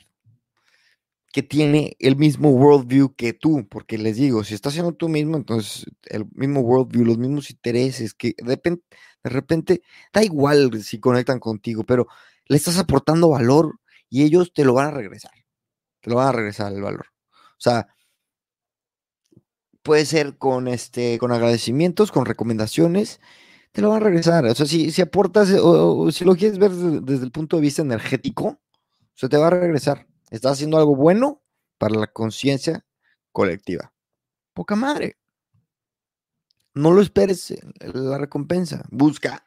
que 1.32 1.44
tiene 1.44 1.96
el 2.00 2.16
mismo 2.16 2.50
worldview 2.50 3.14
que 3.14 3.34
tú, 3.34 3.68
porque 3.70 4.00
les 4.00 4.16
digo, 4.16 4.44
si 4.44 4.56
estás 4.56 4.74
siendo 4.74 4.94
tú 4.94 5.10
mismo, 5.10 5.38
entonces 5.38 5.86
el 6.06 6.26
mismo 6.34 6.62
worldview, 6.62 7.06
los 7.06 7.20
mismos 7.20 7.52
intereses, 7.52 8.16
que 8.16 8.34
de 8.36 8.56
repente, 8.56 8.84
de 9.24 9.30
repente 9.30 9.82
da 10.12 10.24
igual 10.24 10.82
si 10.82 11.00
conectan 11.00 11.40
contigo, 11.40 11.84
pero 11.84 12.08
le 12.48 12.58
estás 12.58 12.80
aportando 12.80 13.30
valor 13.30 13.80
y 14.10 14.24
ellos 14.24 14.54
te 14.56 14.66
lo 14.66 14.74
van 14.74 14.88
a 14.88 14.92
regresar, 14.98 15.34
te 16.02 16.10
lo 16.10 16.16
van 16.16 16.30
a 16.30 16.32
regresar 16.32 16.74
el 16.74 16.82
valor. 16.82 17.06
O 17.32 17.60
sea, 17.60 17.88
puede 19.88 20.06
ser 20.06 20.38
con 20.38 20.68
este, 20.68 21.18
con 21.18 21.32
agradecimientos, 21.32 22.12
con 22.12 22.26
recomendaciones, 22.26 23.22
te 23.72 23.82
lo 23.82 23.88
van 23.88 24.02
a 24.02 24.06
regresar. 24.06 24.44
O 24.44 24.54
sea, 24.54 24.66
si, 24.66 24.92
si 24.92 25.02
aportas, 25.02 25.50
o, 25.62 26.12
si 26.12 26.26
lo 26.26 26.36
quieres 26.36 26.60
ver 26.60 26.72
desde, 26.72 27.00
desde, 27.00 27.24
el 27.24 27.32
punto 27.32 27.56
de 27.56 27.62
vista 27.62 27.84
energético, 27.84 28.60
se 29.14 29.30
te 29.30 29.38
va 29.38 29.48
a 29.48 29.52
regresar. 29.52 30.06
Estás 30.30 30.52
haciendo 30.52 30.78
algo 30.78 30.94
bueno 30.98 31.42
para 31.78 31.96
la 31.96 32.08
conciencia 32.08 32.86
colectiva. 33.32 33.94
Poca 34.54 34.76
madre. 34.76 35.16
No 36.74 36.92
lo 36.92 37.02
esperes 37.02 37.58
la 37.80 38.18
recompensa. 38.18 38.84
Busca 38.92 39.46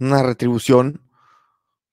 una 0.00 0.24
retribución, 0.24 1.08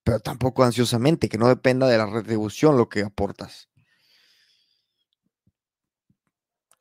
pero 0.03 0.19
tampoco 0.19 0.63
ansiosamente, 0.63 1.29
que 1.29 1.37
no 1.37 1.47
dependa 1.47 1.87
de 1.87 1.99
la 1.99 2.07
retribución 2.07 2.75
lo 2.75 2.89
que 2.89 3.03
aportas. 3.03 3.69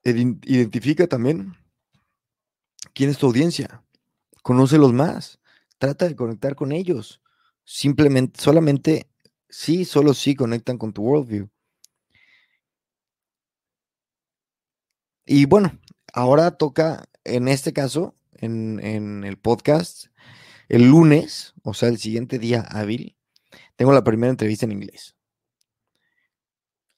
Identifica 0.07 1.09
también 1.09 1.57
quién 2.95 3.11
es 3.11 3.19
tu 3.19 3.27
audiencia. 3.27 3.83
Conócelos 4.43 4.93
más. 4.93 5.41
Trata 5.79 6.07
de 6.07 6.15
conectar 6.15 6.55
con 6.55 6.73
ellos. 6.73 7.21
Simplemente, 7.65 8.41
solamente 8.41 9.09
sí, 9.49 9.85
solo 9.85 10.15
sí 10.15 10.37
conectan 10.37 10.79
con 10.79 10.93
tu 10.93 11.03
worldview. 11.03 11.49
Y 15.27 15.47
bueno, 15.47 15.77
ahora 16.13 16.53
toca, 16.53 17.05
en 17.25 17.49
este 17.49 17.73
caso, 17.73 18.15
en, 18.35 18.79
en, 18.85 19.25
el 19.25 19.37
podcast, 19.37 20.07
el 20.69 20.89
lunes, 20.89 21.55
o 21.65 21.75
sea, 21.75 21.89
el 21.89 21.99
siguiente 21.99 22.39
día 22.39 22.61
hábil, 22.61 23.17
tengo 23.75 23.93
la 23.93 24.05
primera 24.05 24.31
entrevista 24.31 24.67
en 24.67 24.73
inglés. 24.73 25.17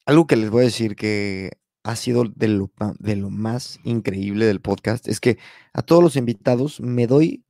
Algo 0.05 0.27
que 0.27 0.35
les 0.35 0.51
voy 0.51 0.61
a 0.61 0.65
decir 0.65 0.95
que 0.95 1.58
ha 1.83 1.95
sido 1.95 2.25
de 2.35 2.47
lo, 2.47 2.71
de 2.99 3.15
lo 3.15 3.29
más 3.29 3.79
increíble 3.83 4.45
del 4.45 4.61
podcast 4.61 5.07
es 5.07 5.19
que 5.19 5.37
a 5.73 5.81
todos 5.81 6.03
los 6.03 6.15
invitados 6.15 6.79
me 6.81 7.07
doy 7.07 7.45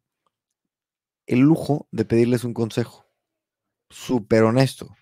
el 1.25 1.39
lujo 1.39 1.87
de 1.91 2.05
pedirles 2.05 2.43
un 2.43 2.53
consejo 2.53 3.05
súper 3.89 4.43
honesto. 4.43 4.95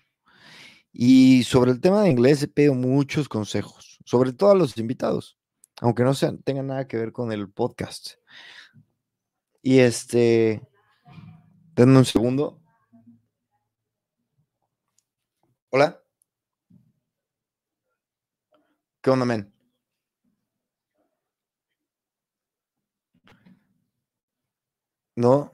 Y 0.92 1.44
sobre 1.44 1.70
el 1.70 1.80
tema 1.80 2.02
de 2.02 2.10
inglés 2.10 2.42
he 2.42 2.48
pedido 2.48 2.74
muchos 2.74 3.28
consejos, 3.28 3.98
sobre 4.04 4.32
todo 4.32 4.50
a 4.50 4.54
los 4.54 4.76
invitados, 4.78 5.38
aunque 5.80 6.02
no 6.02 6.14
sean, 6.14 6.42
tengan 6.42 6.66
nada 6.66 6.88
que 6.88 6.96
ver 6.96 7.12
con 7.12 7.30
el 7.32 7.50
podcast. 7.50 8.14
Y 9.62 9.78
este, 9.78 10.66
denme 11.74 11.98
un 11.98 12.04
segundo. 12.04 12.60
Hola. 15.70 16.07
¿Qué 19.08 19.12
onda, 19.12 19.24
men? 19.24 19.50
No. 25.16 25.50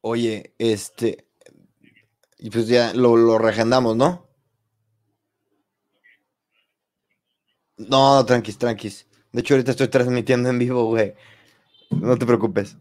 Oye, 0.00 0.54
este. 0.58 1.28
Y 2.38 2.50
pues 2.50 2.68
ya 2.68 2.94
lo, 2.94 3.16
lo 3.16 3.38
reagendamos, 3.38 3.96
¿no? 3.96 4.28
No, 7.78 8.24
tranquis, 8.24 8.58
tranquis. 8.58 9.06
De 9.32 9.40
hecho, 9.40 9.54
ahorita 9.54 9.72
estoy 9.72 9.88
transmitiendo 9.88 10.48
en 10.48 10.58
vivo, 10.60 10.84
güey. 10.84 11.14
No 11.90 12.16
te 12.18 12.26
preocupes. 12.26 12.76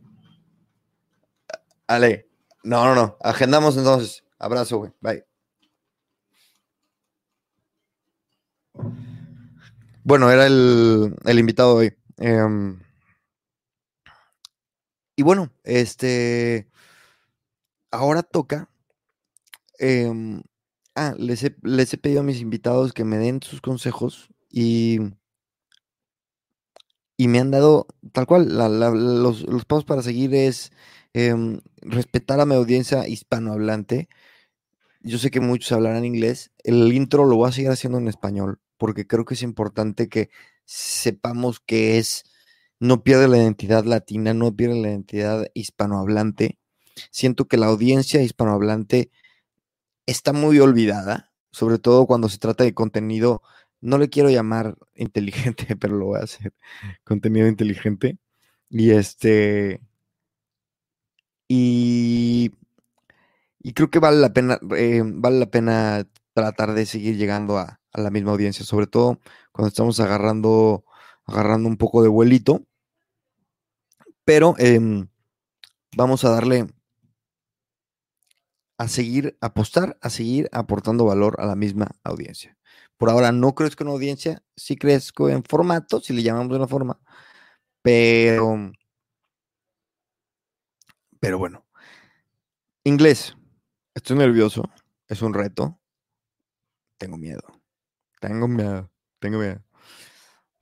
Ale. 1.88 2.28
No, 2.64 2.86
no, 2.86 2.96
no. 2.96 3.18
Agendamos 3.22 3.78
entonces. 3.78 4.24
Abrazo, 4.40 4.78
güey. 4.78 4.92
Bye. 5.02 5.27
Bueno, 10.08 10.32
era 10.32 10.48
el, 10.48 11.14
el 11.26 11.38
invitado 11.40 11.76
hoy. 11.76 11.94
Eh, 12.20 12.40
y 15.18 15.24
bueno, 15.24 15.52
este. 15.64 16.70
Ahora 17.92 18.24
toca. 18.24 18.70
Eh, 19.80 20.10
ah, 20.96 21.14
les 21.18 21.44
he, 21.44 21.56
les 21.62 21.94
he 21.94 21.98
pedido 21.98 22.22
a 22.22 22.24
mis 22.24 22.40
invitados 22.40 22.94
que 22.94 23.04
me 23.04 23.18
den 23.18 23.42
sus 23.44 23.60
consejos 23.62 24.30
y, 24.50 25.00
y 27.18 27.28
me 27.28 27.40
han 27.40 27.52
dado, 27.52 27.88
tal 28.14 28.28
cual, 28.28 28.58
la, 28.58 28.70
la, 28.70 28.92
los, 28.92 29.42
los, 29.44 29.66
pasos 29.66 29.86
para 29.86 30.02
seguir 30.04 30.34
es 30.36 30.72
eh, 31.14 31.36
respetar 31.82 32.40
a 32.40 32.46
mi 32.46 32.56
audiencia 32.56 33.08
hispanohablante. 33.10 34.08
Yo 35.02 35.18
sé 35.18 35.32
que 35.32 35.42
muchos 35.42 35.72
hablarán 35.74 36.06
inglés. 36.06 36.52
El 36.64 36.94
intro 36.94 37.26
lo 37.26 37.36
voy 37.36 37.50
a 37.50 37.52
seguir 37.52 37.72
haciendo 37.72 37.98
en 38.00 38.08
español 38.08 38.62
porque 38.78 39.08
creo 39.08 39.26
que 39.26 39.36
es 39.36 39.44
importante 39.44 40.10
que 40.10 40.30
sepamos 40.66 41.60
que 41.60 41.98
es, 41.98 42.26
no 42.80 43.04
pierde 43.04 43.28
la 43.28 43.38
identidad 43.38 43.86
latina, 43.86 44.34
no 44.34 44.56
pierde 44.56 44.82
la 44.82 44.90
identidad 44.90 45.48
hispanohablante. 45.54 46.60
Siento 47.12 47.48
que 47.48 47.58
la 47.58 47.68
audiencia 47.68 48.22
hispanohablante 48.22 49.12
está 50.06 50.34
muy 50.34 50.60
olvidada, 50.60 51.32
sobre 51.52 51.80
todo 51.80 52.06
cuando 52.08 52.30
se 52.30 52.40
trata 52.40 52.64
de 52.64 52.74
contenido 52.74 53.42
no 53.82 53.98
le 53.98 54.10
quiero 54.10 54.30
llamar 54.30 54.78
inteligente, 54.96 55.76
pero 55.78 55.96
lo 55.98 56.08
voy 56.08 56.20
a 56.20 56.24
hacer, 56.24 56.54
contenido 57.04 57.48
inteligente. 57.48 58.18
Y 58.70 58.92
este, 58.92 59.82
Y, 61.48 62.52
y 63.60 63.74
creo 63.74 63.90
que 63.90 64.00
vale 64.00 64.18
la 64.18 64.34
pena, 64.34 64.60
eh, 64.78 65.02
vale 65.06 65.40
la 65.40 65.46
pena 65.50 66.08
tratar 66.34 66.74
de 66.74 66.86
seguir 66.86 67.18
llegando 67.18 67.58
a, 67.58 67.80
a 67.98 68.02
la 68.02 68.12
misma 68.12 68.32
audiencia, 68.32 68.66
sobre 68.66 68.88
todo 68.88 69.20
cuando 69.52 69.70
estamos 69.70 70.00
agarrando, 70.00 70.86
agarrando 71.26 71.68
un 71.68 71.78
poco 71.78 72.02
de 72.04 72.10
vuelito. 72.10 72.66
Pero 74.24 74.56
em, 74.58 75.08
vamos 75.96 76.24
a 76.26 76.30
darle 76.30 76.68
a 78.78 78.88
seguir, 78.88 79.38
apostar, 79.42 79.98
a 80.02 80.10
seguir 80.10 80.50
aportando 80.52 81.06
valor 81.06 81.38
a 81.40 81.46
la 81.46 81.56
misma 81.56 81.92
audiencia. 82.04 82.58
Por 82.98 83.10
ahora 83.10 83.32
no 83.32 83.56
crezco 83.56 83.84
en 83.84 83.90
audiencia, 83.90 84.44
sí 84.56 84.76
crezco 84.76 85.30
en 85.30 85.44
formato, 85.44 86.00
si 86.00 86.14
le 86.14 86.24
llamamos 86.24 86.50
de 86.50 86.58
una 86.58 86.68
forma, 86.68 87.00
pero, 87.82 88.72
pero 91.20 91.38
bueno. 91.38 91.66
Inglés, 92.84 93.36
estoy 93.94 94.18
nervioso, 94.18 94.64
es 95.08 95.22
un 95.22 95.34
reto, 95.34 95.80
tengo 96.98 97.18
miedo, 97.18 97.57
tengo 98.20 98.48
miedo, 98.48 98.92
tengo 99.20 99.40
miedo. 99.40 99.64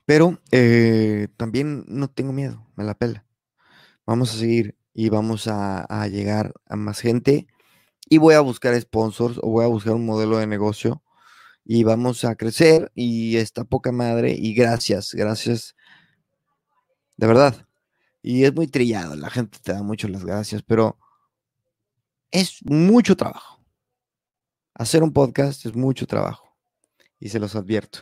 Pero 0.06 0.40
eh, 0.52 1.28
también 1.38 1.84
no 1.88 2.10
tengo 2.10 2.32
miedo, 2.34 2.66
me 2.76 2.84
la 2.84 2.96
pela. 2.96 3.26
Vamos 4.06 4.34
a 4.34 4.38
seguir 4.38 4.78
y 4.94 5.10
vamos 5.10 5.48
a, 5.48 5.82
a 5.84 6.08
llegar 6.08 6.54
a 6.68 6.76
más 6.76 7.00
gente 7.00 7.48
y 8.08 8.20
voy 8.20 8.36
a 8.36 8.42
buscar 8.42 8.80
sponsors 8.80 9.40
o 9.42 9.50
voy 9.50 9.66
a 9.66 9.68
buscar 9.68 9.94
un 9.94 10.06
modelo 10.06 10.38
de 10.38 10.48
negocio 10.48 11.04
y 11.66 11.84
vamos 11.84 12.24
a 12.26 12.36
crecer 12.36 12.92
y 12.96 13.38
está 13.38 13.64
poca 13.66 13.92
madre 13.92 14.36
y 14.38 14.54
gracias, 14.54 15.14
gracias, 15.14 15.76
de 17.18 17.28
verdad. 17.28 17.68
Y 18.22 18.46
es 18.46 18.54
muy 18.56 18.68
trillado, 18.68 19.16
la 19.16 19.30
gente 19.30 19.60
te 19.62 19.74
da 19.74 19.84
mucho 19.84 20.08
las 20.08 20.26
gracias, 20.26 20.64
pero 20.64 20.98
es 22.32 22.60
mucho 22.66 23.16
trabajo. 23.16 23.60
Hacer 24.76 25.04
un 25.04 25.14
podcast 25.14 25.66
es 25.66 25.76
mucho 25.76 26.06
trabajo 26.06 26.45
y 27.20 27.30
se 27.30 27.40
los 27.40 27.56
advierto. 27.56 28.00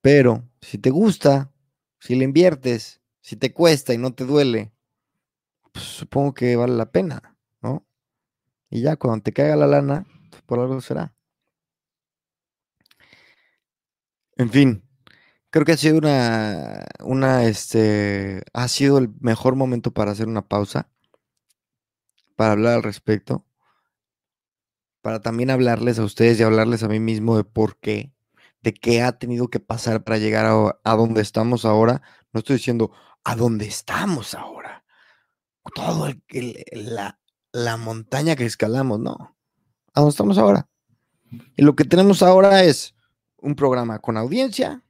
Pero 0.00 0.48
si 0.60 0.78
te 0.78 0.90
gusta, 0.90 1.52
si 1.98 2.14
le 2.14 2.24
inviertes, 2.24 3.00
si 3.20 3.36
te 3.36 3.52
cuesta 3.52 3.92
y 3.92 3.98
no 3.98 4.14
te 4.14 4.24
duele, 4.24 4.72
pues 5.72 5.84
supongo 5.84 6.34
que 6.34 6.56
vale 6.56 6.74
la 6.74 6.90
pena, 6.90 7.36
¿no? 7.60 7.86
Y 8.70 8.82
ya 8.82 8.96
cuando 8.96 9.22
te 9.22 9.32
caiga 9.32 9.56
la 9.56 9.66
lana, 9.66 10.06
pues 10.30 10.42
por 10.42 10.60
algo 10.60 10.80
será. 10.80 11.14
En 14.36 14.50
fin, 14.50 14.82
creo 15.50 15.66
que 15.66 15.72
ha 15.72 15.76
sido 15.76 15.98
una, 15.98 16.86
una, 17.00 17.44
este, 17.44 18.42
ha 18.54 18.68
sido 18.68 18.98
el 18.98 19.10
mejor 19.20 19.54
momento 19.54 19.92
para 19.92 20.12
hacer 20.12 20.28
una 20.28 20.48
pausa, 20.48 20.88
para 22.36 22.52
hablar 22.52 22.76
al 22.76 22.82
respecto, 22.82 23.44
para 25.02 25.20
también 25.20 25.50
hablarles 25.50 25.98
a 25.98 26.04
ustedes 26.04 26.38
y 26.40 26.42
hablarles 26.42 26.82
a 26.82 26.88
mí 26.88 27.00
mismo 27.00 27.36
de 27.36 27.44
por 27.44 27.78
qué, 27.78 28.12
de 28.62 28.74
qué 28.74 29.02
ha 29.02 29.12
tenido 29.12 29.48
que 29.48 29.60
pasar 29.60 30.04
para 30.04 30.18
llegar 30.18 30.46
a, 30.84 30.96
donde 30.96 31.22
estamos 31.22 31.64
ahora. 31.64 32.02
No 32.32 32.40
estoy 32.40 32.56
diciendo 32.56 32.92
a 33.24 33.36
dónde 33.36 33.66
estamos 33.66 34.34
ahora. 34.34 34.84
Todo 35.74 36.06
el, 36.06 36.64
la, 36.72 37.20
la 37.52 37.76
montaña 37.76 38.36
que 38.36 38.46
escalamos, 38.46 39.00
no. 39.00 39.36
A 39.94 40.00
donde 40.00 40.10
estamos 40.10 40.38
ahora. 40.38 40.68
Y 41.56 41.62
lo 41.62 41.76
que 41.76 41.84
tenemos 41.84 42.22
ahora 42.22 42.64
es 42.64 42.94
un 43.36 43.54
programa 43.54 43.98
con 43.98 44.16
audiencia, 44.16 44.84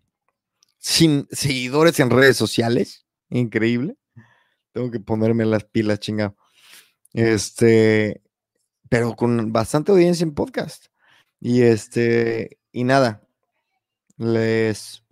sin 0.79 1.29
seguidores 1.31 2.01
en 2.01 2.11
redes 2.11 2.37
sociales, 2.37 3.07
increíble. 3.29 3.97
Tengo 4.73 4.91
que 4.91 5.01
ponerme 5.01 5.45
las 5.45 5.65
pilas, 5.65 6.01
chingado. 6.01 6.37
Este, 7.13 8.23
pero 8.91 9.15
con 9.17 9.53
bastante 9.53 9.93
audiencia 9.93 10.25
en 10.25 10.35
podcast. 10.35 10.87
Y 11.41 11.63
este, 11.63 12.59
y 12.73 12.85
nada, 12.85 13.23
les, 14.19 15.05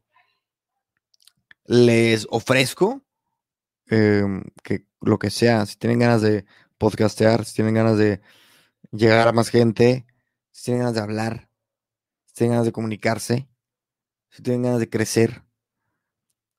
les 1.65 2.27
ofrezco 2.29 3.03
eh, 3.89 4.25
que 4.65 4.85
lo 5.01 5.19
que 5.19 5.31
sea, 5.31 5.65
si 5.65 5.77
tienen 5.77 6.01
ganas 6.01 6.23
de 6.23 6.45
podcastear, 6.77 7.45
si 7.45 7.55
tienen 7.55 7.75
ganas 7.75 7.97
de 7.97 8.21
llegar 8.91 9.29
a 9.29 9.33
más 9.33 9.49
gente, 9.49 10.07
si 10.51 10.65
tienen 10.65 10.81
ganas 10.81 10.95
de 10.97 11.01
hablar, 11.01 11.49
si 12.27 12.35
tienen 12.35 12.55
ganas 12.55 12.67
de 12.67 12.73
comunicarse, 12.73 13.49
si 14.29 14.43
tienen 14.43 14.65
ganas 14.65 14.81
de 14.81 14.91
crecer, 14.91 15.45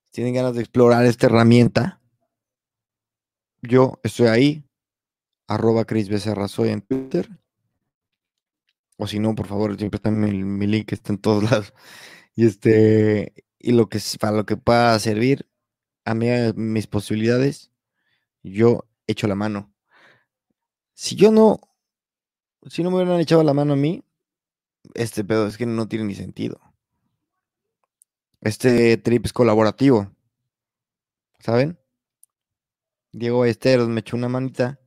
si 0.05 0.11
tienen 0.13 0.35
ganas 0.35 0.55
de 0.55 0.61
explorar 0.61 1.05
esta 1.05 1.25
herramienta, 1.25 2.01
yo 3.61 3.99
estoy 4.03 4.27
ahí, 4.27 4.68
arroba 5.49 5.85
Cris 5.85 6.09
Becerra 6.09 6.45
en 6.59 6.81
Twitter. 6.81 7.29
O 8.97 9.07
si 9.07 9.19
no, 9.19 9.33
por 9.33 9.47
favor, 9.47 9.75
siempre 9.77 9.97
está 9.97 10.11
mi, 10.11 10.67
link, 10.67 10.93
está 10.93 11.11
en 11.11 11.19
todos 11.19 11.43
lados. 11.51 11.73
Y 12.35 12.45
este, 12.45 13.33
y 13.57 13.71
lo 13.73 13.89
que 13.89 13.99
para 14.19 14.37
lo 14.37 14.45
que 14.45 14.57
pueda 14.57 14.97
servir 14.99 15.49
a 16.05 16.13
mí, 16.13 16.29
a 16.29 16.53
mis 16.55 16.87
posibilidades, 16.87 17.71
yo 18.43 18.85
echo 19.07 19.27
la 19.27 19.35
mano. 19.35 19.73
Si 20.93 21.15
yo 21.15 21.31
no, 21.31 21.59
si 22.67 22.83
no 22.83 22.91
me 22.91 22.97
hubieran 22.97 23.19
echado 23.19 23.43
la 23.43 23.53
mano 23.53 23.73
a 23.73 23.77
mí, 23.77 24.03
este 24.93 25.23
pedo 25.23 25.47
es 25.47 25.57
que 25.57 25.65
no 25.65 25.87
tiene 25.87 26.05
ni 26.05 26.15
sentido. 26.15 26.59
Este 28.41 28.97
trip 28.97 29.25
es 29.25 29.33
colaborativo. 29.33 30.11
¿Saben? 31.39 31.79
Diego 33.11 33.45
Esteros 33.45 33.89
me 33.89 34.01
echó 34.01 34.15
una 34.15 34.29
manita. 34.29 34.79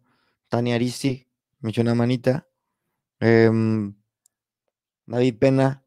Tania 0.52 0.74
Aristi 0.74 1.26
me 1.60 1.70
echó 1.70 1.80
una 1.80 1.94
manita. 1.94 2.46
Eh, 3.20 3.50
David 5.06 5.38
Pena. 5.38 5.82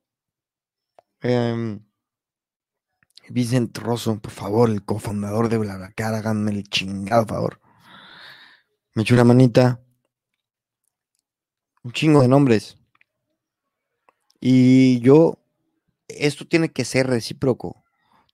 Eh, 1.21 1.79
Vicent 3.29 3.77
Rosso, 3.77 4.19
por 4.19 4.31
favor, 4.31 4.71
el 4.71 4.83
cofundador 4.83 5.49
de 5.49 5.59
BlaBlaCar, 5.59 6.15
háganme 6.15 6.49
el 6.49 6.63
chingado 6.63 7.27
favor. 7.27 7.61
Me 8.95 9.03
echó 9.03 9.13
una 9.13 9.23
manita. 9.23 9.83
Un 11.83 11.91
chingo 11.91 12.23
de 12.23 12.27
nombres. 12.27 12.75
Y 14.39 14.99
yo, 15.01 15.37
esto 16.07 16.47
tiene 16.47 16.69
que 16.71 16.85
ser 16.85 17.05
recíproco. 17.05 17.85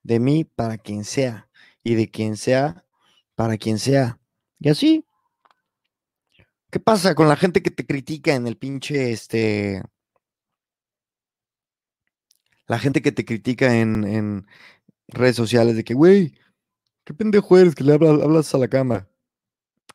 De 0.02 0.22
mí 0.22 0.46
para 0.46 0.78
quien 0.78 1.04
sea. 1.04 1.50
Y 1.84 1.96
de 1.96 2.10
quien 2.10 2.38
sea 2.38 2.86
para 3.36 3.58
quien 3.58 3.80
sea. 3.80 4.18
Y 4.62 4.70
así. 4.70 5.06
¿Qué 6.72 6.80
pasa 6.80 7.16
con 7.16 7.28
la 7.28 7.36
gente 7.36 7.62
que 7.62 7.70
te 7.70 7.86
critica 7.86 8.34
en 8.34 8.48
el 8.48 8.58
pinche, 8.58 9.12
este... 9.12 9.84
La 12.66 12.80
gente 12.80 13.02
que 13.02 13.12
te 13.12 13.26
critica 13.26 13.76
en, 13.76 14.48
redes 15.10 15.36
sociales 15.36 15.76
de 15.76 15.84
que, 15.84 15.94
güey, 15.94 16.34
qué 17.04 17.14
pendejo 17.14 17.58
eres 17.58 17.76
que 17.76 17.84
le 17.84 17.94
hablas, 17.94 18.22
hablas 18.22 18.56
a 18.56 18.58
la 18.58 18.70
cama. 18.70 19.10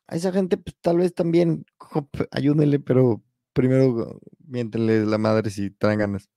A 0.07 0.17
esa 0.17 0.31
gente, 0.31 0.59
pues 0.59 0.77
tal 0.83 0.99
vez 0.99 1.15
también 1.15 1.65
ayúdenle, 2.31 2.79
pero 2.79 3.25
primero 3.55 4.21
miéntenle 4.47 5.07
la 5.07 5.17
madre 5.17 5.49
si 5.49 5.71
traen 5.71 6.01
ganas. 6.01 6.29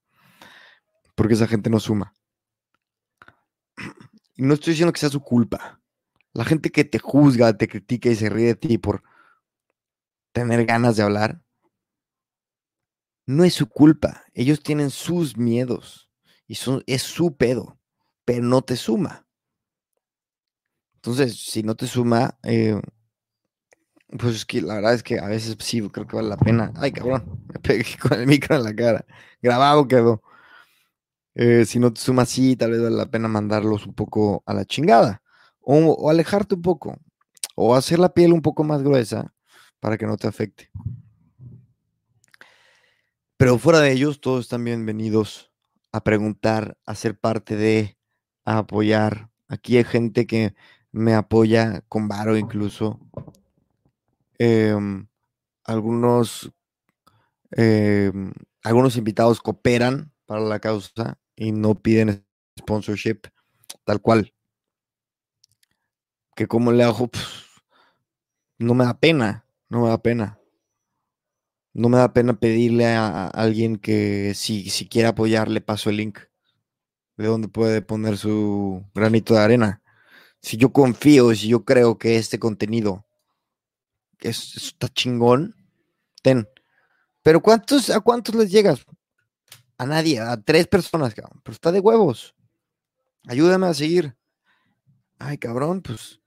Porque 1.14 1.34
esa 1.34 1.46
gente 1.46 1.68
no 1.68 1.80
suma. 1.80 2.14
Y 4.36 4.42
no 4.42 4.54
estoy 4.54 4.72
diciendo 4.72 4.94
que 4.94 5.00
sea 5.00 5.10
su 5.10 5.20
culpa. 5.20 5.82
La 6.32 6.46
gente 6.46 6.70
que 6.70 6.84
te 6.84 6.98
juzga, 6.98 7.58
te 7.58 7.68
critica 7.68 8.08
y 8.08 8.16
se 8.16 8.30
ríe 8.30 8.46
de 8.46 8.54
ti 8.54 8.78
por 8.78 9.02
tener 10.32 10.64
ganas 10.66 10.96
de 10.96 11.02
hablar, 11.02 11.42
no 13.26 13.44
es 13.44 13.54
su 13.54 13.68
culpa. 13.68 14.24
Ellos 14.34 14.62
tienen 14.62 14.90
sus 14.90 15.36
miedos 15.36 16.10
y 16.46 16.56
son, 16.56 16.82
es 16.86 17.02
su 17.02 17.36
pedo, 17.36 17.78
pero 18.24 18.42
no 18.42 18.62
te 18.62 18.76
suma. 18.76 19.26
Entonces, 20.96 21.40
si 21.40 21.62
no 21.62 21.74
te 21.74 21.86
suma, 21.86 22.38
eh, 22.42 22.80
pues 24.18 24.34
es 24.36 24.44
que 24.44 24.60
la 24.60 24.74
verdad 24.74 24.94
es 24.94 25.02
que 25.02 25.18
a 25.18 25.26
veces 25.26 25.56
sí 25.60 25.80
creo 25.88 26.06
que 26.06 26.16
vale 26.16 26.28
la 26.28 26.36
pena. 26.36 26.72
Ay, 26.76 26.92
cabrón, 26.92 27.44
me 27.54 27.60
pegué 27.60 27.96
con 27.98 28.18
el 28.18 28.26
micro 28.26 28.56
en 28.56 28.64
la 28.64 28.74
cara. 28.74 29.06
Grabado 29.40 29.86
quedó. 29.86 30.22
Eh, 31.34 31.64
si 31.64 31.78
no 31.78 31.92
te 31.92 32.00
suma, 32.00 32.26
sí, 32.26 32.56
tal 32.56 32.72
vez 32.72 32.82
vale 32.82 32.96
la 32.96 33.06
pena 33.06 33.28
mandarlos 33.28 33.86
un 33.86 33.94
poco 33.94 34.42
a 34.44 34.52
la 34.52 34.64
chingada. 34.64 35.22
O, 35.60 35.76
o 35.76 36.10
alejarte 36.10 36.56
un 36.56 36.62
poco. 36.62 36.98
O 37.54 37.74
hacer 37.74 37.98
la 37.98 38.12
piel 38.12 38.32
un 38.32 38.42
poco 38.42 38.64
más 38.64 38.82
gruesa 38.82 39.32
para 39.80 39.98
que 39.98 40.06
no 40.06 40.16
te 40.16 40.28
afecte. 40.28 40.70
Pero 43.36 43.58
fuera 43.58 43.80
de 43.80 43.92
ellos, 43.92 44.20
todos 44.20 44.44
están 44.44 44.64
bienvenidos 44.64 45.50
a 45.92 46.04
preguntar, 46.04 46.76
a 46.86 46.94
ser 46.94 47.18
parte 47.18 47.56
de, 47.56 47.98
a 48.44 48.58
apoyar. 48.58 49.30
Aquí 49.48 49.78
hay 49.78 49.84
gente 49.84 50.26
que 50.26 50.54
me 50.92 51.14
apoya 51.14 51.82
con 51.88 52.06
varo 52.06 52.36
incluso. 52.36 53.00
Eh, 54.38 54.76
algunos, 55.64 56.52
eh, 57.56 58.12
algunos 58.62 58.96
invitados 58.96 59.40
cooperan 59.40 60.12
para 60.26 60.42
la 60.42 60.60
causa 60.60 61.18
y 61.34 61.52
no 61.52 61.74
piden 61.74 62.26
sponsorship 62.58 63.22
tal 63.84 64.00
cual. 64.00 64.34
Que 66.36 66.46
como 66.46 66.72
le 66.72 66.84
hago, 66.84 67.08
pues, 67.08 67.26
no 68.58 68.74
me 68.74 68.84
da 68.84 68.98
pena, 68.98 69.46
no 69.70 69.80
me 69.80 69.88
da 69.88 70.02
pena. 70.02 70.38
No 71.72 71.88
me 71.88 71.96
da 71.96 72.12
pena 72.12 72.38
pedirle 72.38 72.86
a, 72.86 73.28
alguien 73.28 73.76
que 73.76 74.34
si, 74.34 74.68
si 74.68 74.88
quiere 74.88 75.08
apoyar, 75.08 75.48
le 75.48 75.60
paso 75.60 75.88
el 75.88 75.96
link 75.96 76.18
de 77.16 77.26
donde 77.26 77.48
puede 77.48 77.80
poner 77.80 78.18
su 78.18 78.84
granito 78.94 79.34
de 79.34 79.40
arena. 79.40 79.82
Si 80.42 80.56
yo 80.56 80.72
confío, 80.72 81.34
si 81.34 81.48
yo 81.48 81.64
creo 81.64 81.98
que 81.98 82.16
este 82.16 82.38
contenido 82.38 83.06
es, 84.18 84.56
está 84.56 84.88
chingón, 84.88 85.54
ten. 86.22 86.48
Pero 87.22 87.40
¿cuántos, 87.40 87.90
¿a 87.90 88.00
cuántos 88.00 88.34
les 88.34 88.50
llegas? 88.50 88.84
A 89.78 89.86
nadie, 89.86 90.18
a 90.18 90.36
tres 90.40 90.66
personas, 90.66 91.14
cabrón. 91.14 91.40
Pero 91.44 91.54
está 91.54 91.70
de 91.72 91.80
huevos. 91.80 92.34
Ayúdame 93.26 93.66
a 93.66 93.74
seguir. 93.74 94.16
Ay, 95.18 95.38
cabrón, 95.38 95.82
pues 95.82 96.20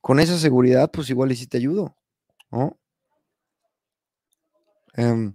con 0.00 0.18
esa 0.18 0.38
seguridad, 0.38 0.90
pues 0.90 1.08
igual 1.10 1.30
y 1.32 1.36
si 1.36 1.46
te 1.46 1.58
ayudo, 1.58 1.96
¿no? 2.50 2.80
Em, 4.94 5.34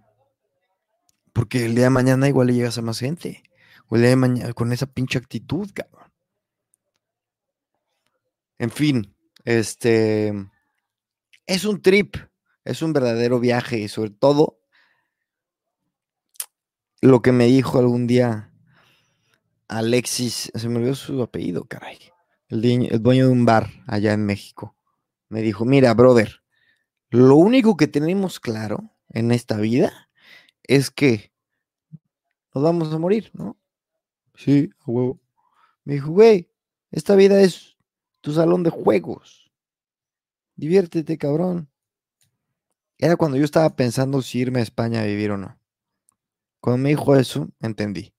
porque 1.34 1.66
el 1.66 1.76
día 1.76 1.86
de 1.86 1.90
mañana 1.90 2.28
igual 2.28 2.48
le 2.48 2.54
llegas 2.54 2.78
a 2.78 2.82
más 2.82 3.00
gente. 3.00 3.44
O 3.88 3.96
el 3.96 4.02
día 4.02 4.10
de 4.12 4.16
mañana 4.16 4.54
con 4.54 4.72
esa 4.72 4.86
pinche 4.86 5.18
actitud, 5.18 5.70
cabrón. 5.74 6.12
En 8.58 8.72
fin, 8.72 9.16
este 9.44 10.34
es 11.46 11.66
un 11.66 11.82
trip, 11.82 12.16
es 12.64 12.82
un 12.82 12.94
verdadero 12.94 13.40
viaje 13.40 13.80
y 13.80 13.88
sobre 13.88 14.12
todo 14.12 14.60
lo 17.02 17.22
que 17.22 17.32
me 17.32 17.46
dijo 17.46 17.78
algún 17.78 18.08
día 18.08 18.52
Alexis, 19.68 20.52
se 20.54 20.70
me 20.70 20.78
olvidó 20.78 20.96
su 20.96 21.22
apellido, 21.22 21.66
caray. 21.66 22.00
El, 22.50 22.62
dueño, 22.62 22.88
el 22.92 23.02
dueño 23.02 23.26
de 23.28 23.32
un 23.32 23.46
bar 23.46 23.70
allá 23.88 24.14
en 24.14 24.26
México. 24.26 24.76
Me 25.30 25.42
dijo, 25.42 25.66
mira, 25.66 25.94
brother, 25.94 26.44
lo 27.10 27.36
único 27.36 27.76
que 27.76 27.88
tenemos 27.88 28.40
claro 28.40 28.95
en 29.16 29.32
esta 29.32 29.58
vida 29.58 30.10
es 30.64 30.92
que 30.92 31.32
nos 32.54 32.64
vamos 32.64 32.94
a 32.94 33.00
morir, 33.00 33.32
¿no? 33.34 33.58
Sí, 34.36 34.70
a 34.82 34.92
huevo. 34.92 35.20
Me 35.86 35.96
dijo, 35.96 36.12
güey, 36.12 36.52
esta 36.92 37.16
vida 37.16 37.42
es 37.42 37.78
tu 38.22 38.34
salón 38.34 38.64
de 38.64 38.70
juegos. 38.70 39.52
Diviértete, 40.56 41.18
cabrón. 41.18 41.70
Era 42.98 43.16
cuando 43.16 43.38
yo 43.38 43.46
estaba 43.46 43.76
pensando 43.76 44.22
si 44.22 44.40
irme 44.40 44.60
a 44.60 44.64
España 44.64 45.02
a 45.02 45.06
vivir 45.06 45.32
o 45.32 45.38
no. 45.38 45.60
Cuando 46.60 46.84
me 46.84 46.90
dijo 46.90 47.16
eso, 47.16 47.50
entendí. 47.62 48.14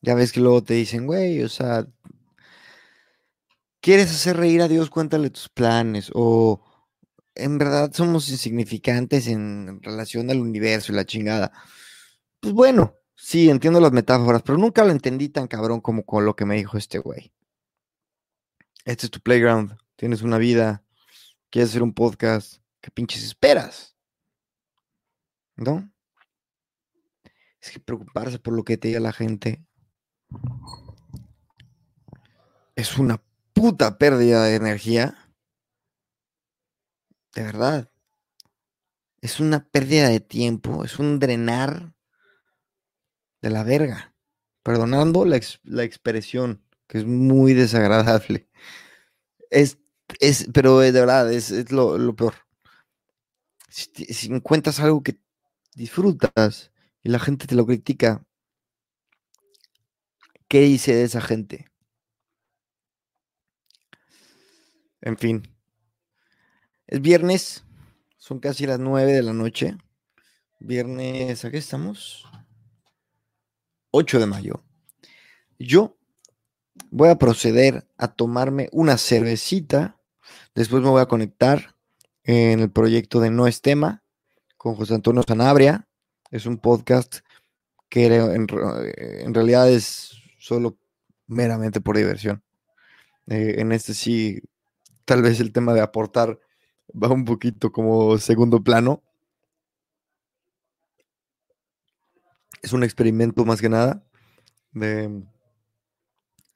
Ya 0.00 0.14
ves 0.14 0.32
que 0.32 0.40
luego 0.40 0.62
te 0.62 0.74
dicen, 0.74 1.06
güey, 1.06 1.42
o 1.42 1.48
sea, 1.48 1.86
¿quieres 3.80 4.10
hacer 4.10 4.36
reír 4.36 4.62
a 4.62 4.68
Dios? 4.68 4.90
Cuéntale 4.90 5.30
tus 5.30 5.48
planes. 5.48 6.10
O 6.14 6.60
en 7.36 7.58
verdad 7.58 7.92
somos 7.92 8.28
insignificantes 8.28 9.26
en 9.28 9.80
relación 9.82 10.30
al 10.30 10.40
universo 10.40 10.92
y 10.92 10.96
la 10.96 11.04
chingada. 11.04 11.52
Pues 12.40 12.54
bueno, 12.54 12.94
sí, 13.14 13.50
entiendo 13.50 13.80
las 13.80 13.92
metáforas, 13.92 14.42
pero 14.42 14.58
nunca 14.58 14.84
lo 14.84 14.90
entendí 14.90 15.28
tan 15.28 15.46
cabrón 15.46 15.80
como 15.80 16.04
con 16.04 16.24
lo 16.24 16.34
que 16.34 16.44
me 16.44 16.56
dijo 16.56 16.76
este 16.78 16.98
güey. 16.98 17.32
Este 18.84 19.06
es 19.06 19.10
tu 19.10 19.20
playground, 19.20 19.76
tienes 19.96 20.22
una 20.22 20.38
vida, 20.38 20.84
quieres 21.50 21.70
hacer 21.70 21.82
un 21.82 21.92
podcast, 21.92 22.62
¿qué 22.80 22.90
pinches 22.90 23.24
esperas? 23.24 23.96
¿No? 25.56 25.90
Es 27.60 27.70
que 27.70 27.80
preocuparse 27.80 28.38
por 28.38 28.54
lo 28.54 28.64
que 28.64 28.76
te 28.76 28.88
diga 28.88 29.00
la 29.00 29.12
gente 29.12 29.66
es 32.76 32.98
una 32.98 33.22
puta 33.54 33.98
pérdida 33.98 34.44
de 34.44 34.54
energía. 34.54 35.16
De 37.36 37.42
verdad. 37.44 37.88
Es 39.20 39.40
una 39.40 39.68
pérdida 39.68 40.08
de 40.08 40.20
tiempo, 40.20 40.82
es 40.82 40.98
un 40.98 41.18
drenar 41.18 41.92
de 43.42 43.50
la 43.50 43.62
verga. 43.64 44.14
Perdonando 44.62 45.24
la, 45.24 45.40
la 45.64 45.84
expresión, 45.84 46.62
que 46.86 46.98
es 46.98 47.04
muy 47.06 47.54
desagradable. 47.54 48.48
Es, 49.50 49.78
es, 50.20 50.48
pero 50.52 50.78
de 50.80 50.92
verdad, 50.92 51.32
es, 51.32 51.50
es 51.50 51.72
lo, 51.72 51.98
lo 51.98 52.14
peor. 52.16 52.34
Si, 53.68 53.86
si 54.12 54.26
encuentras 54.32 54.80
algo 54.80 55.02
que 55.04 55.20
disfrutas 55.74 56.72
y 57.02 57.10
la 57.10 57.18
gente 57.20 57.46
te 57.46 57.54
lo 57.54 57.66
critica, 57.66 58.24
¿qué 60.48 60.66
hice 60.66 60.94
de 60.94 61.04
esa 61.04 61.20
gente? 61.20 61.66
En 65.00 65.16
fin. 65.16 65.42
Es 66.88 67.00
viernes, 67.00 67.64
son 68.16 68.38
casi 68.38 68.64
las 68.64 68.78
9 68.78 69.12
de 69.12 69.22
la 69.22 69.32
noche. 69.32 69.76
Viernes, 70.60 71.44
¿a 71.44 71.50
qué 71.50 71.58
estamos? 71.58 72.24
8 73.90 74.20
de 74.20 74.26
mayo. 74.26 74.62
Yo 75.58 75.96
voy 76.90 77.08
a 77.08 77.18
proceder 77.18 77.88
a 77.96 78.06
tomarme 78.06 78.68
una 78.70 78.98
cervecita. 78.98 79.98
Después 80.54 80.80
me 80.80 80.90
voy 80.90 81.02
a 81.02 81.06
conectar 81.06 81.74
en 82.22 82.60
el 82.60 82.70
proyecto 82.70 83.18
de 83.18 83.30
No 83.30 83.48
es 83.48 83.62
tema 83.62 84.04
con 84.56 84.76
José 84.76 84.94
Antonio 84.94 85.24
Sanabria. 85.26 85.88
Es 86.30 86.46
un 86.46 86.58
podcast 86.58 87.18
que 87.88 88.06
en, 88.06 88.46
en 88.48 89.34
realidad 89.34 89.68
es 89.68 90.22
solo 90.38 90.78
meramente 91.26 91.80
por 91.80 91.96
diversión. 91.96 92.44
Eh, 93.26 93.56
en 93.58 93.72
este 93.72 93.92
sí, 93.92 94.40
tal 95.04 95.22
vez 95.22 95.40
el 95.40 95.52
tema 95.52 95.74
de 95.74 95.80
aportar 95.80 96.38
va 96.90 97.08
un 97.08 97.24
poquito 97.24 97.72
como 97.72 98.18
segundo 98.18 98.62
plano. 98.62 99.02
Es 102.62 102.72
un 102.72 102.82
experimento 102.82 103.44
más 103.44 103.60
que 103.60 103.68
nada 103.68 104.04
de 104.72 105.24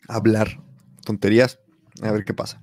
hablar 0.09 0.63
tonterías, 1.05 1.61
a 2.03 2.11
ver 2.13 2.25
qué 2.25 2.35
pasa. 2.35 2.63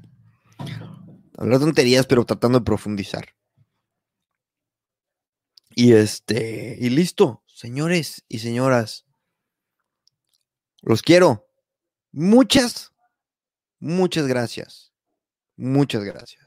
Hablar 1.38 1.60
tonterías, 1.60 2.06
pero 2.06 2.25
tratando 2.25 2.60
de 2.60 2.65
profundizar. 2.65 3.36
Y 5.69 5.93
este, 5.93 6.75
y 6.80 6.89
listo, 6.89 7.43
señores 7.45 8.23
y 8.27 8.39
señoras. 8.39 9.06
Los 10.82 11.01
quiero. 11.01 11.47
Muchas, 12.12 12.93
muchas 13.80 14.25
gracias. 14.25 14.91
Muchas 15.56 16.03
gracias. 16.03 16.47